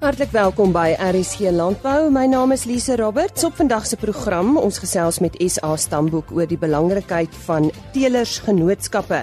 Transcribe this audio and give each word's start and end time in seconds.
Hartlik 0.00 0.30
welkom 0.32 0.70
by 0.72 0.94
RSG 0.96 1.50
Landbou. 1.52 2.06
My 2.08 2.22
naam 2.24 2.54
is 2.54 2.62
Lise 2.64 2.94
Roberts. 2.96 3.44
Op 3.44 3.58
vandag 3.58 3.84
se 3.84 3.98
program 4.00 4.54
ons 4.56 4.78
gesels 4.80 5.18
met 5.20 5.36
SA 5.44 5.74
Stamboek 5.76 6.30
oor 6.32 6.48
die 6.48 6.56
belangrikheid 6.56 7.36
van 7.44 7.68
telersgenootskappe. 7.92 9.18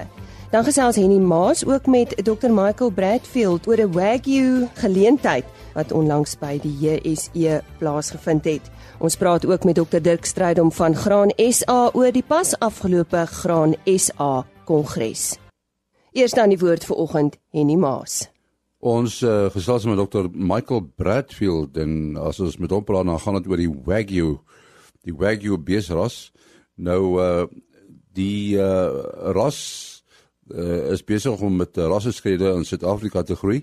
Dan 0.54 0.68
gesels 0.68 1.00
Henny 1.02 1.18
Maas 1.18 1.66
ook 1.66 1.90
met 1.90 2.14
Dr 2.22 2.54
Michael 2.54 2.94
Bradfield 2.94 3.66
oor 3.68 3.82
'n 3.82 3.92
Wagyu 3.92 4.70
geleentheid 4.74 5.46
wat 5.74 5.92
onlangs 5.92 6.38
by 6.38 6.60
die 6.62 6.78
JSE 6.78 7.64
plaasgevind 7.80 8.46
het. 8.46 8.70
Ons 9.00 9.18
praat 9.18 9.46
ook 9.46 9.64
met 9.64 9.76
Dr 9.76 10.00
Dirk 10.02 10.26
Strydom 10.26 10.72
van 10.72 10.96
Graan 10.96 11.34
SA 11.36 11.90
oor 11.94 12.12
die 12.12 12.28
pas 12.28 12.60
afgelope 12.60 13.26
Graan 13.26 13.76
SA 13.86 14.46
Kongres. 14.66 15.38
Eers 16.12 16.32
dan 16.32 16.50
die 16.50 16.60
woord 16.60 16.86
vir 16.86 16.96
oggend 16.96 17.38
Henny 17.50 17.76
Maas. 17.76 18.37
Ons 18.80 19.24
uh, 19.26 19.50
gesels 19.50 19.86
met 19.90 19.98
Dr 19.98 20.28
Michael 20.30 20.84
Bradfield 20.96 21.78
en 21.82 22.18
as 22.22 22.40
ons 22.40 22.58
met 22.62 22.70
hom 22.70 22.84
praat 22.86 23.08
dan 23.10 23.20
gaan 23.20 23.40
dit 23.40 23.50
oor 23.50 23.58
die 23.58 23.72
Wagyu, 23.88 24.36
die 25.02 25.16
Wagyu 25.18 25.58
beesras. 25.58 26.32
Nou 26.78 27.18
uh 27.22 27.48
die 28.18 28.58
uh 28.58 28.90
ras 29.34 29.58
uh, 30.50 30.90
is 30.94 31.04
besig 31.06 31.42
om 31.42 31.58
met 31.58 31.78
rasseskrede 31.78 32.50
in 32.58 32.66
Suid-Afrika 32.66 33.22
te 33.22 33.36
groei. 33.38 33.60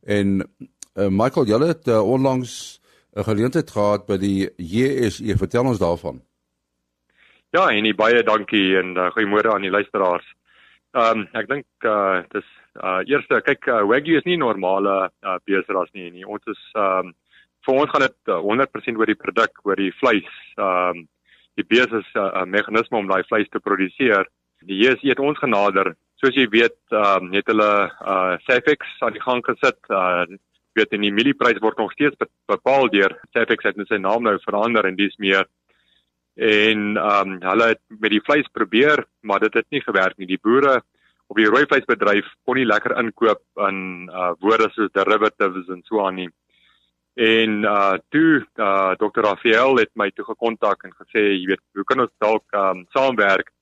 En 0.00 0.40
uh, 0.40 1.08
Michael, 1.12 1.48
jy 1.48 1.58
het 1.66 1.88
uh, 1.88 2.00
onlangs 2.00 2.80
'n 3.16 3.24
geleentheid 3.24 3.70
gehad 3.70 4.06
by 4.06 4.16
die 4.16 4.48
JSE. 4.56 5.36
Vertel 5.36 5.64
ons 5.64 5.78
daarvan. 5.78 6.22
Ja, 7.50 7.68
en 7.68 7.96
baie 7.96 8.22
dankie 8.22 8.76
en 8.76 8.96
uh, 8.96 9.10
goeiemôre 9.12 9.52
aan 9.52 9.64
die 9.64 9.72
luisteraars. 9.72 10.24
Ehm 10.92 11.20
um, 11.20 11.28
ek 11.32 11.48
dink 11.48 11.66
uh 11.84 12.20
dis 12.32 12.48
uh 12.82 13.00
eerste 13.06 13.40
kyk 13.46 13.68
uh, 13.68 13.82
wagyu 13.88 14.18
is 14.18 14.26
nie 14.26 14.38
normale 14.40 15.10
uh, 15.22 15.38
beesras 15.46 15.90
nie 15.94 16.10
nie. 16.10 16.26
Ons 16.26 16.44
is 16.46 16.60
ehm 16.74 17.10
um, 17.10 17.14
vir 17.66 17.74
ons 17.82 17.90
gaan 17.90 18.04
dit 18.06 18.30
uh, 18.32 18.38
100% 18.40 19.00
oor 19.00 19.10
die 19.10 19.18
produk, 19.18 19.62
oor 19.66 19.76
die 19.76 19.92
vleis. 20.00 20.34
Ehm 20.56 20.98
um, 21.02 21.06
die 21.58 21.66
bees 21.66 21.90
is 21.90 22.10
'n 22.14 22.26
uh, 22.26 22.44
meganisme 22.46 22.98
om 22.98 23.08
daai 23.08 23.24
vleis 23.28 23.48
te 23.50 23.60
produseer. 23.60 24.28
Die 24.62 24.78
JSE 24.78 25.08
het 25.10 25.18
ons 25.18 25.38
genader. 25.38 25.94
Soos 26.22 26.34
jy 26.34 26.46
weet, 26.50 26.78
ehm 26.90 27.28
um, 27.28 27.32
het 27.32 27.46
hulle 27.46 27.72
uh 28.14 28.36
Safex 28.46 28.86
aan 29.00 29.12
die 29.12 29.26
gang 29.26 29.44
gesit. 29.44 29.80
Uh 29.90 30.26
weet 30.78 30.92
in 30.94 31.02
die 31.02 31.12
mielieprys 31.12 31.58
word 31.58 31.78
nog 31.78 31.92
steeds 31.92 32.16
bepaal 32.46 32.88
deur 32.88 33.16
Safex 33.34 33.64
het 33.64 33.76
net 33.76 33.88
sy 33.88 33.98
naam 33.98 34.22
nou 34.22 34.38
verander 34.44 34.86
en 34.86 34.96
dis 34.96 35.16
meer 35.18 35.46
en 36.38 36.96
ehm 36.96 37.32
um, 37.32 37.40
hulle 37.42 37.72
het 37.74 37.80
met 37.88 38.12
die 38.14 38.22
vleis 38.22 38.46
probeer, 38.52 39.04
maar 39.20 39.40
dit 39.40 39.54
het 39.54 39.66
nie 39.74 39.82
gewerk 39.82 40.16
nie. 40.18 40.26
Die 40.26 40.38
boere 40.42 40.82
op 41.28 41.36
die 41.36 41.48
rooi 41.48 41.64
vleisbedryf 41.68 42.28
kon 42.44 42.56
nie 42.56 42.66
lekker 42.68 42.96
inkoop 43.00 43.42
in 43.68 44.08
uh 44.08 44.32
woorde 44.40 44.70
soos 44.74 44.92
derivatives 44.96 45.68
en 45.68 45.82
so 45.84 46.04
aan 46.06 46.20
nie. 46.22 46.30
En 47.18 47.62
uh 47.64 47.96
toe 48.14 48.46
uh 48.56 48.94
Dr. 49.00 49.22
Rafael 49.26 49.76
het 49.82 49.92
my 49.94 50.10
toe 50.10 50.24
gekontak 50.24 50.84
en 50.84 50.94
gesê, 50.96 51.24
jy 51.36 51.46
weet, 51.52 51.64
hoe 51.74 51.84
kan 51.84 52.04
ons 52.06 52.14
dalk 52.24 52.44
um, 52.54 52.84
saamwerk? 52.96 53.52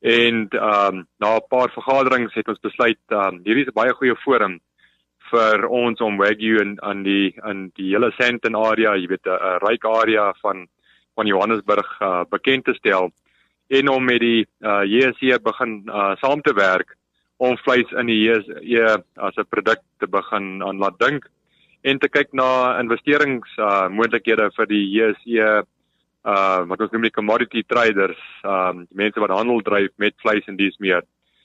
En 0.00 0.46
ehm 0.48 0.96
um, 0.96 1.06
na 1.18 1.36
'n 1.36 1.48
paar 1.48 1.70
vergaderings 1.70 2.34
het 2.34 2.48
ons 2.48 2.60
besluit 2.60 3.02
ehm 3.08 3.34
um, 3.34 3.40
hierdie 3.44 3.64
is 3.66 3.72
'n 3.72 3.80
baie 3.80 3.92
goeie 3.92 4.16
forum 4.24 4.60
vir 5.30 5.66
ons 5.66 6.00
om 6.00 6.16
Wagyu 6.16 6.60
in 6.60 6.76
aan 6.82 7.02
die 7.02 7.34
in 7.50 7.70
die 7.74 7.90
hele 7.92 8.12
Sandton 8.18 8.54
area, 8.54 8.94
jy 8.96 9.08
weet 9.08 9.26
'n 9.26 9.58
ryk 9.66 9.84
area 9.84 10.32
van 10.42 10.68
van 11.16 11.26
Johannesburg 11.26 12.00
uh, 12.00 12.24
bekend 12.30 12.64
te 12.64 12.74
stel 12.74 13.10
en 13.68 13.88
om 13.88 14.04
met 14.04 14.20
die 14.20 14.46
uh, 14.60 14.82
JSE 14.84 15.38
begin 15.42 15.82
uh, 15.88 16.14
saam 16.22 16.42
te 16.42 16.54
werk 16.54 16.96
om 17.36 17.56
vleis 17.64 17.90
in 18.00 18.10
die 18.10 18.20
JSE 18.24 19.02
as 19.16 19.36
'n 19.36 19.48
produk 19.50 19.82
te 19.98 20.06
begin 20.06 20.62
aan 20.62 20.78
laat 20.78 20.98
dink 20.98 21.26
en 21.82 21.98
te 21.98 22.08
kyk 22.08 22.32
na 22.32 22.78
investerings 22.80 23.48
uh, 23.58 23.88
moontlikhede 23.88 24.50
vir 24.56 24.66
die 24.66 24.84
JSE 24.96 25.64
uh 26.26 26.60
wat 26.66 26.80
ons 26.80 26.90
noem 26.90 27.02
die 27.06 27.14
commodity 27.14 27.62
traders, 27.62 28.18
um 28.42 28.82
die 28.90 28.98
mense 28.98 29.20
wat 29.20 29.30
handel 29.30 29.62
dryf 29.62 29.92
met 29.96 30.14
vleis 30.18 30.42
en 30.48 30.56
dies 30.56 30.74
meer. 30.78 31.02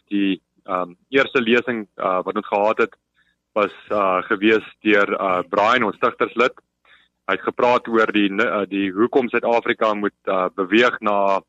Die 0.09 0.41
um 0.65 0.97
eerste 1.09 1.41
lesing 1.41 1.85
uh 1.97 2.21
wat 2.25 2.35
ons 2.35 2.47
gehad 2.47 2.77
het 2.77 2.95
was 3.53 3.73
uh 3.91 4.21
gewees 4.25 4.65
deur 4.81 5.13
uh 5.21 5.43
Brian 5.49 5.83
ons 5.83 5.95
stigterslid 5.95 6.57
Hy 7.29 7.37
het 7.37 7.45
gepraat 7.47 7.87
oor 7.87 8.09
die 8.11 8.27
uh, 8.43 8.63
die 8.67 8.89
hoekom 8.91 9.29
Suid-Afrika 9.31 9.93
moet 9.95 10.15
uh, 10.27 10.49
beweeg 10.57 10.97
na 11.05 11.39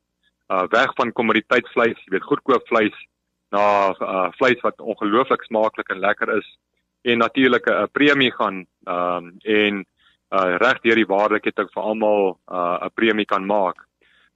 uh, 0.53 0.65
weg 0.69 0.93
van 0.99 1.13
kommoditeitsvleis, 1.19 1.97
jy 2.05 2.13
weet 2.15 2.29
goedkoop 2.29 2.67
vleis 2.69 2.97
na 3.53 3.63
uh, 3.93 4.29
vleis 4.37 4.61
wat 4.65 4.81
ongelooflik 4.81 5.43
smaaklik 5.47 5.89
en 5.93 6.03
lekker 6.03 6.37
is 6.37 6.47
en 7.03 7.17
natuurlik 7.17 7.65
'n 7.69 7.89
premie 7.91 8.31
gaan 8.31 8.65
um, 8.87 9.25
en 9.43 9.85
uh, 10.33 10.55
reg 10.57 10.79
deur 10.81 10.95
die 10.95 11.11
waardeketting 11.15 11.69
vir 11.73 11.83
almal 11.83 12.37
'n 12.47 12.85
uh, 12.85 12.89
premie 12.93 13.25
kan 13.25 13.45
maak. 13.45 13.77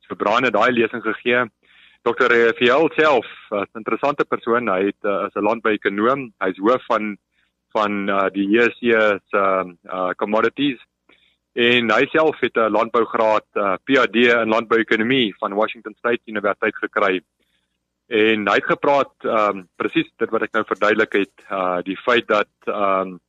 So 0.07 0.15
Brian 0.15 0.43
het 0.43 0.53
daai 0.53 0.71
lesing 0.71 1.03
gegee. 1.03 1.45
Dr. 2.03 2.31
Fiel 2.57 2.89
self, 2.95 3.27
'n 3.51 3.65
interessante 3.75 4.25
persoon, 4.25 4.67
hy 4.67 4.85
het 4.85 5.03
uh, 5.03 5.27
is 5.27 5.35
'n 5.35 5.43
landbouekonoom, 5.43 6.33
hy's 6.39 6.57
hoof 6.57 6.85
van 6.85 7.17
van 7.75 8.09
uh, 8.09 8.29
die 8.31 8.47
JSE 8.47 9.19
se 9.29 9.41
uh, 9.83 10.09
commodities 10.15 10.79
en 11.57 11.89
hy 11.89 12.05
self 12.13 12.39
het 12.39 12.57
'n 12.57 12.69
landbougraad 12.71 13.47
uh, 13.55 13.75
PhD 13.85 14.29
in 14.29 14.53
landbouekonomie 14.53 15.35
van 15.39 15.53
Washington 15.53 15.95
State 15.97 16.21
Universiteit 16.25 16.75
gekry. 16.75 17.21
En 18.07 18.47
hy 18.47 18.55
het 18.55 18.71
gepraat 18.71 19.13
um 19.23 19.65
presies 19.75 20.07
dit 20.15 20.29
wat 20.31 20.45
ek 20.45 20.53
nou 20.55 20.63
verduidelik 20.67 21.13
het, 21.13 21.33
uh 21.51 21.79
die 21.83 21.97
feit 22.05 22.27
dat 22.27 22.47
um 22.65 23.19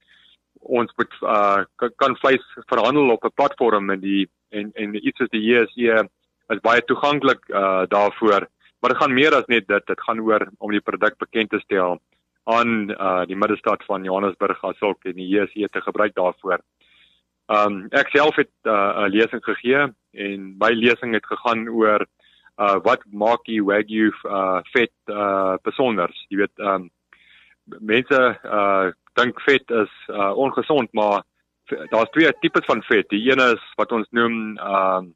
ons 0.61 0.93
moet 0.97 1.15
uh 1.23 1.65
kan 1.97 2.17
vleis 2.21 2.45
verhandel 2.71 3.11
op 3.11 3.25
'n 3.25 3.35
platform 3.35 3.91
en 3.91 4.01
die 4.01 4.29
en 4.51 4.71
en 4.75 4.95
iets 4.95 5.19
soos 5.19 5.33
die 5.35 5.43
JSE 5.43 6.07
is 6.49 6.61
baie 6.61 6.85
toeganklik 6.85 7.49
uh 7.49 7.87
daarvoor. 7.89 8.47
Maar 8.81 8.91
dit 8.91 9.03
gaan 9.03 9.15
meer 9.15 9.35
as 9.35 9.47
net 9.47 9.67
dit, 9.67 9.87
dit 9.87 10.01
gaan 10.01 10.21
oor 10.21 10.49
om 10.59 10.71
die 10.71 10.87
produk 10.91 11.19
bekend 11.19 11.51
te 11.51 11.59
stel 11.59 11.99
aan 12.45 12.91
uh 12.91 13.25
die 13.27 13.37
middestad 13.37 13.83
van 13.85 14.05
Johannesburg 14.05 14.63
as 14.65 14.81
ook 14.81 15.05
en 15.05 15.17
die 15.17 15.29
JSE 15.29 15.69
te 15.69 15.81
gebruik 15.81 16.15
daarvoor. 16.15 16.61
Um 17.49 17.87
ek 17.97 18.11
self 18.13 18.37
het 18.37 18.53
uh, 18.69 18.73
'n 18.73 19.05
uh, 19.05 19.09
lesing 19.09 19.45
gegee 19.45 19.89
en 20.13 20.41
my 20.61 20.73
lesing 20.73 21.15
het 21.15 21.27
gegaan 21.27 21.69
oor 21.69 22.05
uh 22.59 22.77
wat 22.83 23.03
maak 23.13 23.45
die 23.47 23.63
wagyu 23.63 24.11
uh 24.25 24.61
vet 24.75 24.93
uh 25.07 25.57
besonder. 25.63 26.11
Jy 26.29 26.37
weet 26.43 26.59
um 26.59 26.91
mense 27.81 28.21
uh 28.45 28.91
dink 29.15 29.41
vet 29.41 29.71
is 29.71 29.93
uh 30.09 30.33
ongesond, 30.37 30.93
maar 30.93 31.23
daar's 31.91 32.11
twee 32.11 32.33
tipes 32.41 32.67
van 32.67 32.83
vet. 32.83 33.09
Die 33.09 33.31
een 33.31 33.41
is 33.41 33.63
wat 33.77 33.93
ons 33.93 34.09
noem 34.11 34.59
um 34.59 35.15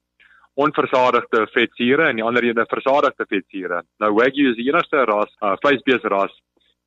onversadigde 0.54 1.46
vetsure 1.52 2.08
en 2.08 2.16
die 2.16 2.24
ander 2.24 2.44
een 2.44 2.58
is 2.58 2.68
versadigde 2.70 3.26
vetsure. 3.28 3.82
Nou 3.98 4.12
wagyu 4.14 4.50
is 4.50 4.56
die 4.56 4.68
enigste 4.70 5.04
ras 5.04 5.32
uh 5.42 5.56
vleisbeesras 5.60 6.32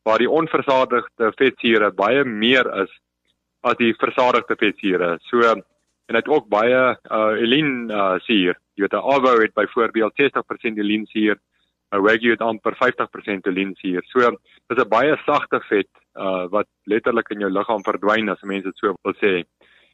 waar 0.06 0.22
die 0.22 0.30
onversadigde 0.30 1.32
vetsure 1.38 1.92
baie 1.92 2.24
meer 2.24 2.66
is 2.84 2.92
as 3.66 3.78
die 3.82 3.94
versadigde 3.98 4.58
vetsure. 4.60 5.16
So 5.30 5.42
en 6.06 6.18
dit 6.20 6.28
ook 6.30 6.48
baie 6.54 6.82
uh 6.94 7.34
elin 7.42 7.90
uh 7.90 8.16
suur. 8.28 8.58
Jy 8.78 8.86
weet 8.86 8.94
'n 8.94 9.08
avo 9.16 9.42
het 9.42 9.54
byvoorbeeld 9.54 10.14
60% 10.16 10.78
elin 10.78 11.06
suur. 11.06 11.38
'n 11.92 12.02
wagyu 12.02 12.32
het 12.32 12.42
amper 12.42 12.76
50% 12.76 13.48
elin 13.48 13.76
suur. 13.82 14.04
So 14.12 14.20
dis 14.70 14.84
'n 14.84 14.90
baie 14.90 15.18
sagte 15.26 15.60
vet 15.70 15.90
uh 16.16 16.46
wat 16.50 16.68
letterlik 16.86 17.30
in 17.30 17.40
jou 17.40 17.50
liggaam 17.50 17.84
verdwyn 17.84 18.30
as 18.30 18.42
mense 18.42 18.66
dit 18.66 18.78
so 18.78 18.96
wil 19.04 19.14
sê. 19.14 19.44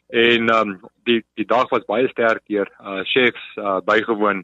En 0.09 0.49
um 0.53 0.79
die 1.05 1.23
die 1.35 1.45
dag 1.45 1.69
was 1.69 1.85
baie 1.87 2.07
sterk 2.07 2.43
deur 2.47 2.67
uh 2.79 3.03
chefs 3.03 3.45
uh 3.57 3.79
bygewoon. 3.79 4.43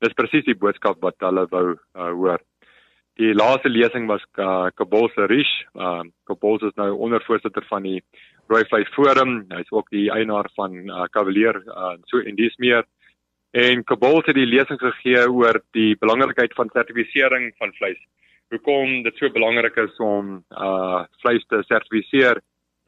Dis 0.00 0.12
presies 0.12 0.44
die 0.44 0.58
boodskap 0.58 1.00
wat 1.00 1.16
hulle 1.18 1.46
wou 1.50 1.76
uh 1.94 2.12
hoor. 2.12 2.40
Die 3.16 3.32
laaste 3.32 3.68
lesing 3.68 4.06
was 4.06 4.20
uh, 4.36 4.68
Kabul 4.76 5.08
se 5.14 5.24
Rish. 5.24 5.64
Uh 5.74 6.02
Kabul 6.28 6.58
is 6.60 6.74
nou 6.76 6.90
ondervoorsitter 7.06 7.64
van 7.68 7.82
die 7.82 8.02
Rooivleis 8.48 8.90
Forum. 8.94 9.44
Hy's 9.50 9.70
ook 9.72 9.88
die 9.90 10.10
eienaar 10.10 10.48
van 10.54 10.74
uh, 10.86 11.04
Cavalier 11.10 11.58
uh, 11.66 11.96
so 12.10 12.18
en 12.18 12.36
dis 12.38 12.56
meer. 12.62 12.84
En 13.56 13.84
Kabul 13.84 14.20
het 14.20 14.36
die 14.36 14.46
lesing 14.46 14.78
gegee 14.80 15.22
oor 15.30 15.60
die 15.72 15.96
belangrikheid 15.96 16.52
van 16.58 16.68
sertifisering 16.74 17.54
van 17.58 17.72
vleis. 17.78 18.00
Hoekom 18.52 19.02
dit 19.02 19.16
so 19.16 19.30
belangrik 19.32 19.78
is 19.80 19.96
om 20.02 20.44
uh 20.54 21.04
vleis 21.22 21.44
te 21.50 21.62
sertifiseer 21.66 22.42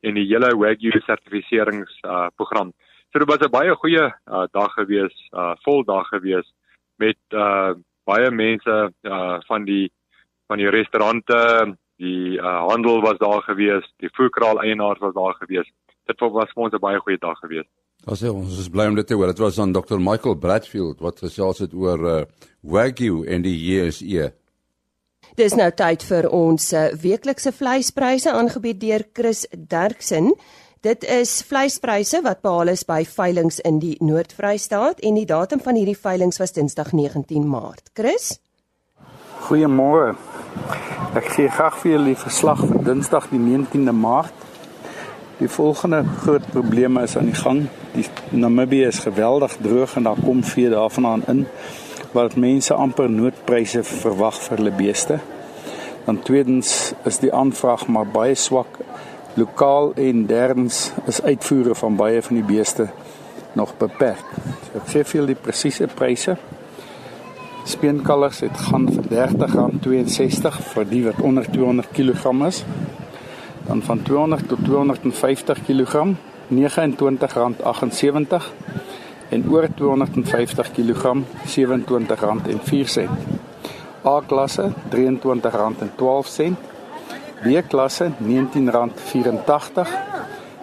en 0.07 0.15
die 0.15 0.27
hele 0.29 0.53
Wagyu 0.55 0.93
sertifiserings 1.07 1.95
uh 2.05 2.29
program. 2.37 2.73
So 3.11 3.19
dit 3.19 3.29
was 3.29 3.41
'n 3.41 3.51
baie 3.51 3.75
goeie 3.75 4.07
uh 4.07 4.47
dag 4.53 4.73
gewees, 4.77 5.17
uh 5.33 5.55
vol 5.65 5.85
dag 5.85 6.07
gewees 6.13 6.47
met 6.99 7.19
uh 7.33 7.75
baie 8.05 8.31
mense 8.31 8.93
uh 9.03 9.39
van 9.49 9.65
die 9.65 9.91
van 10.47 10.59
die 10.59 10.71
restaurante, 10.71 11.77
die 11.99 12.39
uh, 12.39 12.63
handel 12.71 13.03
was 13.03 13.19
daar 13.19 13.43
gewees, 13.43 13.87
die 14.03 14.11
voerkraal 14.15 14.63
eienaars 14.63 15.03
was 15.03 15.15
daar 15.15 15.35
gewees. 15.43 15.69
Dit 16.09 16.21
was 16.21 16.53
vir 16.55 16.65
ons 16.65 16.75
'n 16.75 16.81
baie 16.81 16.99
goeie 16.99 17.19
dag 17.19 17.39
gewees. 17.39 17.67
Ons 18.07 18.23
is 18.23 18.31
ons 18.31 18.59
is 18.59 18.69
bly 18.71 18.87
om 18.87 18.95
dit 18.95 19.07
te 19.07 19.15
hoor. 19.15 19.27
Dit 19.27 19.39
was 19.39 19.59
aan 19.59 19.73
Dr. 19.73 19.99
Michael 19.99 20.39
Bradfield 20.39 21.01
wat 21.01 21.19
gesels 21.19 21.59
het 21.59 21.75
oor 21.75 21.99
uh, 21.99 22.23
Wagyu 22.63 23.27
en 23.27 23.43
die 23.43 23.57
JSE. 23.59 24.33
Dis 25.37 25.55
nou 25.55 25.71
tyd 25.71 26.03
vir 26.03 26.31
ons 26.31 26.73
uh, 26.73 26.89
weeklikse 27.03 27.53
vleispryse 27.53 28.33
aangebied 28.33 28.81
deur 28.81 29.05
Chris 29.13 29.47
Derksen. 29.53 30.33
Dit 30.81 31.05
is 31.05 31.43
vleispryse 31.43 32.23
wat 32.23 32.41
behaal 32.41 32.69
is 32.69 32.85
by 32.87 33.03
veilinge 33.05 33.59
in 33.67 33.81
die 33.83 33.97
Noord-Vrystaat 34.01 35.03
en 35.03 35.19
die 35.19 35.27
datum 35.27 35.61
van 35.61 35.75
hierdie 35.75 35.99
veilinge 35.99 36.39
was 36.39 36.55
Dinsdag 36.55 36.93
19 36.95 37.49
Maart. 37.49 37.91
Chris? 37.99 38.39
Goeiemôre. 39.39 40.17
Ek 41.17 41.29
gee 41.33 41.49
graag 41.49 41.77
vir 41.79 41.93
julle 41.93 42.11
die 42.11 42.19
verslag 42.19 42.59
van 42.59 42.83
Dinsdag 42.85 43.29
die 43.31 43.39
19de 43.39 43.95
Maart. 43.95 44.35
Die 45.39 45.49
volgende 45.49 46.03
groot 46.25 46.49
probleme 46.51 47.05
is 47.07 47.15
aan 47.17 47.31
die 47.31 47.39
gang. 47.39 47.61
Die 47.95 48.05
Namibië 48.35 48.89
is 48.91 48.99
geweldig 49.07 49.55
droog 49.63 49.95
en 49.97 50.09
daar 50.09 50.19
kom 50.25 50.43
vee 50.45 50.69
daarvandaan 50.73 51.23
in 51.31 51.45
wat 52.13 52.37
mense 52.37 52.75
amper 52.75 53.11
noodpryse 53.11 53.85
verwag 53.87 54.43
vir 54.43 54.57
hulle 54.59 54.75
beeste. 54.75 55.21
Dan 56.05 56.19
tweedens 56.27 56.93
is 57.09 57.23
die 57.23 57.33
aanvraag 57.33 57.87
maar 57.87 58.11
baie 58.11 58.35
swak 58.35 58.83
lokaal 59.39 59.95
en 59.95 60.27
derdens 60.27 60.91
is 61.07 61.23
uitvoere 61.23 61.79
van 61.79 61.97
baie 61.97 62.23
van 62.23 62.43
die 62.43 62.49
beeste 62.55 62.91
nog 63.55 63.77
beperk. 63.79 64.27
So 64.67 64.83
ek 64.83 64.95
gee 64.95 65.05
vir 65.05 65.21
julle 65.21 65.37
die 65.37 65.43
presiese 65.47 65.87
pryse 65.87 66.37
speenkalvers 67.65 68.41
het 68.41 68.57
gaan 68.69 68.89
vir 68.93 69.05
R30.62 69.27 70.59
vir 70.73 70.85
die 70.89 71.05
wat 71.05 71.21
onder 71.21 71.51
200 71.51 71.89
kg 71.93 72.47
is. 72.47 72.65
Dan 73.67 73.83
van 73.83 74.03
200 74.03 74.49
tot 74.49 74.59
250 74.65 75.65
kg 75.67 75.95
R29.78 76.49 78.45
en 79.29 79.51
oor 79.51 79.69
250 79.75 80.71
kg 80.73 81.17
R27.04. 81.47 83.09
A-klasse 84.05 84.73
R23.12. 84.91 86.53
B-klasse 87.43 88.11
R19.84. 88.19 89.89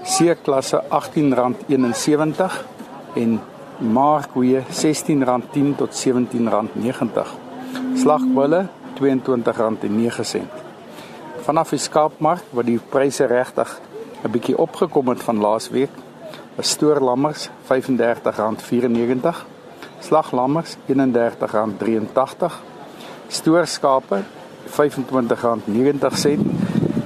C-klasse 0.04 0.84
R18.71 0.90 2.66
en 3.16 3.40
markkoeie 3.80 4.62
R16.10 4.62 5.76
tot 5.78 5.92
R17.90. 5.92 7.28
Slagbulle 7.96 8.68
R22.09. 8.96 10.42
Vanaf 11.46 11.70
die 11.70 11.80
skaapmark 11.80 12.44
waar 12.56 12.66
die 12.66 12.80
pryse 12.90 13.26
regtig 13.26 13.82
'n 14.24 14.32
bietjie 14.32 14.58
opgekom 14.58 15.08
het 15.08 15.24
van 15.24 15.38
laasweek, 15.38 15.90
is 16.58 16.70
stoorlammers 16.70 17.50
R35.94, 17.68 19.46
slaglammers 20.00 20.78
R31.83, 20.88 22.54
stoorskape 23.28 24.24
R25.90 24.66 24.72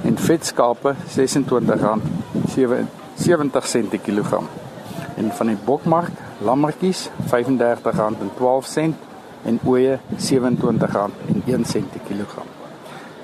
en 0.04 0.18
vetskape 0.18 0.94
R26.70 0.94 3.88
per 3.88 3.98
kilogram. 3.98 4.48
En 5.16 5.32
van 5.32 5.46
die 5.46 5.56
bokmark 5.64 6.29
lammetjies 6.40 7.10
R35.12 7.26 7.30
en 9.44 9.60
ooe 9.64 9.98
R27.01 9.98 10.02
per 11.92 12.00
kilogram. 12.08 12.46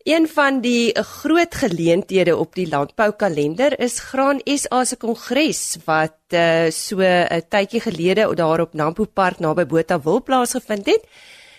Een 0.07 0.29
van 0.29 0.61
die 0.61 1.03
groot 1.03 1.55
geleenthede 1.55 2.37
op 2.37 2.55
die 2.55 2.69
landboukalender 2.69 3.75
is 3.83 3.99
Graan 3.99 4.39
SA 4.45 4.85
se 4.85 4.97
kongres 5.03 5.79
wat 5.85 6.15
uh, 6.31 6.71
so 6.71 7.03
'n 7.03 7.43
tydjie 7.49 7.81
gelede 7.81 8.35
daar 8.35 8.61
op 8.61 8.75
Nampo 8.75 9.05
Park 9.05 9.39
naby 9.39 9.67
Botawil 9.67 10.23
plaasgevind 10.23 10.87
het. 10.87 11.03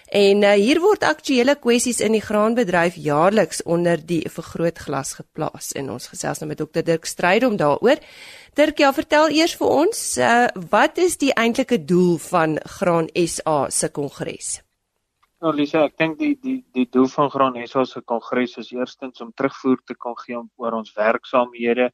En 0.07 0.43
uh, 0.43 0.51
hier 0.51 0.79
word 0.79 1.03
aktuelle 1.03 1.55
kwessies 1.59 1.99
in 1.99 2.11
die 2.11 2.21
graanbedryf 2.21 2.95
jaarliks 2.95 3.63
onder 3.63 4.05
die 4.05 4.23
vergrootglas 4.29 5.13
geplaas 5.13 5.71
en 5.71 5.91
ons 5.91 6.07
gesels 6.07 6.39
nou 6.39 6.47
met 6.47 6.57
Dr 6.57 6.83
Dirk 6.83 7.05
Strydom 7.05 7.57
daaroor. 7.57 7.99
Dirk, 8.53 8.77
ja, 8.77 8.93
vertel 8.93 9.27
eers 9.29 9.55
vir 9.55 9.67
ons, 9.67 10.17
uh, 10.17 10.47
wat 10.69 10.97
is 10.97 11.17
die 11.17 11.33
eintlike 11.33 11.85
doel 11.85 12.17
van 12.17 12.59
Graan 12.63 13.09
SA 13.13 13.69
se 13.69 13.89
kongres? 13.89 14.66
Nou 15.45 15.51
Lisa, 15.53 15.83
ek 15.85 15.99
dink 16.01 16.15
die 16.17 16.31
die 16.41 16.55
die 16.73 16.87
doel 16.95 17.05
van 17.13 17.27
Graan 17.29 17.57
SA 17.69 17.83
se 17.85 17.99
kongres 18.11 18.55
is 18.61 18.71
eerstens 18.73 19.21
om 19.21 19.29
terugvoer 19.37 19.83
te 19.85 19.95
kan 20.05 20.15
gee 20.23 20.39
oor 20.63 20.77
ons 20.79 20.95
werksaamhede, 20.97 21.91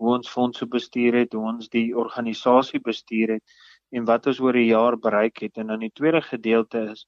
hoe 0.00 0.14
ons 0.14 0.30
fondse 0.32 0.64
bestuur 0.76 1.18
het, 1.20 1.36
hoe 1.36 1.50
ons 1.50 1.68
die 1.74 1.90
organisasie 2.04 2.80
bestuur 2.86 3.34
het 3.34 3.58
en 3.92 4.06
wat 4.08 4.30
ons 4.32 4.40
oor 4.40 4.56
die 4.56 4.70
jaar 4.70 4.96
bereik 4.96 5.44
het. 5.44 5.60
En 5.60 5.74
dan 5.74 5.84
die 5.84 5.92
tweede 6.00 6.22
gedeelte 6.30 6.86
is 6.94 7.04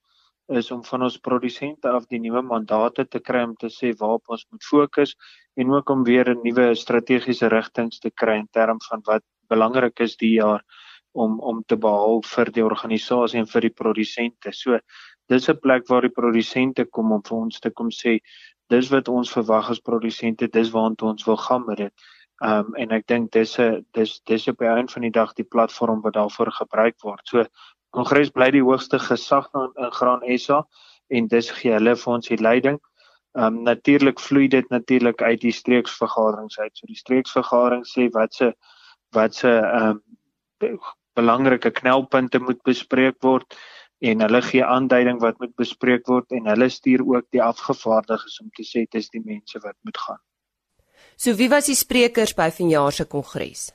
is 0.58 0.68
om 0.74 0.82
van 0.84 1.06
ons 1.06 1.16
produsente 1.22 1.88
af 1.88 2.08
die 2.10 2.20
nuwe 2.20 2.42
mandate 2.42 3.06
te 3.06 3.20
kry 3.30 3.44
om 3.46 3.56
te 3.56 3.70
sê 3.72 3.94
waarop 4.00 4.32
ons 4.36 4.44
moet 4.50 4.64
fokus 4.66 5.14
en 5.56 5.72
ook 5.78 5.90
om 5.96 6.04
weer 6.04 6.28
'n 6.34 6.42
nuwe 6.44 6.74
strategiese 6.74 7.48
rigtings 7.48 8.00
te 8.04 8.10
kry 8.10 8.36
in 8.36 8.48
terme 8.52 8.84
van 8.90 9.00
wat 9.06 9.24
belangrik 9.48 10.00
is 10.00 10.16
die 10.16 10.34
jaar 10.36 10.60
om 11.12 11.40
om 11.40 11.62
te 11.66 11.76
behaal 11.76 12.20
vir 12.22 12.52
die 12.54 12.64
organisasie 12.64 13.38
en 13.40 13.46
vir 13.46 13.60
die 13.60 13.76
produsente. 13.82 14.52
So 14.52 14.78
dis 15.30 15.48
'n 15.48 15.58
plek 15.62 15.88
waar 15.88 16.02
die 16.02 16.16
produsente 16.20 16.84
kom 16.84 17.12
om 17.12 17.22
vir 17.22 17.36
ons 17.38 17.60
te 17.60 17.70
kom 17.70 17.90
sê 17.90 18.18
dis 18.70 18.88
wat 18.90 19.08
ons 19.08 19.32
verwag 19.32 19.70
as 19.70 19.82
produsente, 19.82 20.48
dis 20.48 20.70
waartoe 20.70 21.08
ons 21.08 21.26
wil 21.26 21.36
gaan 21.36 21.64
met 21.66 21.76
dit. 21.76 21.94
Ehm 22.40 22.66
um, 22.66 22.74
en 22.74 22.92
ek 22.96 23.06
dink 23.06 23.32
dis 23.32 23.58
'n 23.58 23.84
dis 23.92 24.20
dis 24.24 24.48
op 24.48 24.58
die 24.58 24.68
einde 24.68 24.92
van 24.92 25.02
die 25.02 25.16
dag 25.16 25.34
die 25.34 25.44
platform 25.54 26.00
wat 26.00 26.14
daarvoor 26.14 26.52
gebruik 26.52 26.96
word. 27.02 27.20
So 27.24 27.44
Kongres 27.90 28.30
bly 28.30 28.50
die 28.50 28.62
hoogste 28.62 28.98
gesag 28.98 29.48
in, 29.54 29.72
in 29.84 29.90
Graan 29.92 30.22
SA 30.38 30.66
en 31.08 31.26
dis 31.26 31.50
gee 31.50 31.72
hulle 31.72 31.96
vir 31.96 32.12
ons 32.12 32.28
die 32.28 32.42
leiding. 32.42 32.78
Ehm 33.38 33.44
um, 33.46 33.62
natuurlik 33.62 34.20
vloei 34.20 34.48
dit 34.48 34.70
natuurlik 34.70 35.22
uit 35.22 35.40
die 35.40 35.52
streeksvergaderings 35.52 36.58
uit. 36.58 36.72
So 36.74 36.86
die 36.86 36.96
streeksvergadering 36.96 37.84
sê 37.84 38.08
wat 38.12 38.34
se 38.34 38.54
wat 39.12 39.34
se 39.34 39.50
ehm 39.50 40.00
um, 40.62 40.80
belangrike 41.14 41.70
knelpunte 41.70 42.38
moet 42.38 42.62
bespreek 42.62 43.16
word 43.22 43.56
en 44.00 44.20
hulle 44.24 44.40
gee 44.42 44.64
aanduiding 44.64 45.20
wat 45.20 45.38
moet 45.40 45.52
bespreek 45.60 46.06
word 46.08 46.32
en 46.32 46.48
hulle 46.48 46.68
stuur 46.72 47.04
ook 47.04 47.26
die 47.36 47.42
afgevaardigdes 47.44 48.40
om 48.40 48.48
te 48.56 48.64
sê 48.64 48.86
dis 48.90 49.10
die 49.12 49.22
mense 49.24 49.60
wat 49.60 49.76
moet 49.84 49.98
gaan. 49.98 50.22
So 51.16 51.36
wie 51.36 51.50
was 51.52 51.68
die 51.68 51.76
sprekers 51.76 52.32
by 52.36 52.48
vanjaar 52.50 52.96
se 52.96 53.04
kongres? 53.04 53.68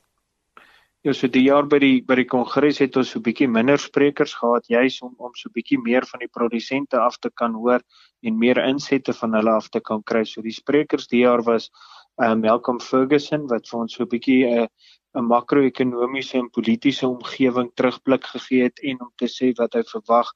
Ja, 1.05 1.13
so 1.13 1.27
die 1.29 1.43
jaar 1.45 1.67
by 1.69 1.77
die 1.77 1.97
by 2.01 2.15
die 2.17 2.25
kongres 2.25 2.79
het 2.81 2.95
ons 2.97 3.11
so 3.13 3.19
'n 3.19 3.25
bietjie 3.27 3.47
minder 3.47 3.77
sprekers 3.77 4.33
gehad 4.33 4.65
juis 4.65 5.01
om 5.05 5.13
om 5.19 5.31
so 5.35 5.49
'n 5.49 5.53
bietjie 5.53 5.77
meer 5.77 6.05
van 6.11 6.19
die 6.19 6.33
produsente 6.37 6.97
af 6.97 7.19
te 7.21 7.29
kan 7.29 7.53
hoor 7.53 7.81
en 8.23 8.39
meer 8.39 8.57
insette 8.57 9.13
van 9.13 9.33
hulle 9.33 9.51
af 9.51 9.69
te 9.69 9.79
kan 9.79 10.01
kry. 10.03 10.23
So 10.25 10.41
die 10.41 10.57
sprekers 10.61 11.07
die 11.07 11.21
jaar 11.21 11.43
was 11.43 11.69
um, 12.17 12.41
Malcolm 12.41 12.79
Ferguson 12.81 13.45
wat 13.47 13.69
vir 13.69 13.79
ons 13.79 13.93
so 13.93 14.03
'n 14.03 14.09
bietjie 14.09 14.41
'n 14.45 14.63
uh, 14.63 14.67
'n 15.15 15.27
makro-ekonomiese 15.31 16.37
en 16.37 16.49
politieke 16.49 17.07
omgewing 17.07 17.71
terugblik 17.73 18.23
gegee 18.33 18.63
het 18.63 18.79
en 18.83 19.01
om 19.01 19.11
te 19.15 19.27
sê 19.31 19.53
wat 19.59 19.73
hy 19.73 19.83
verwag 19.91 20.31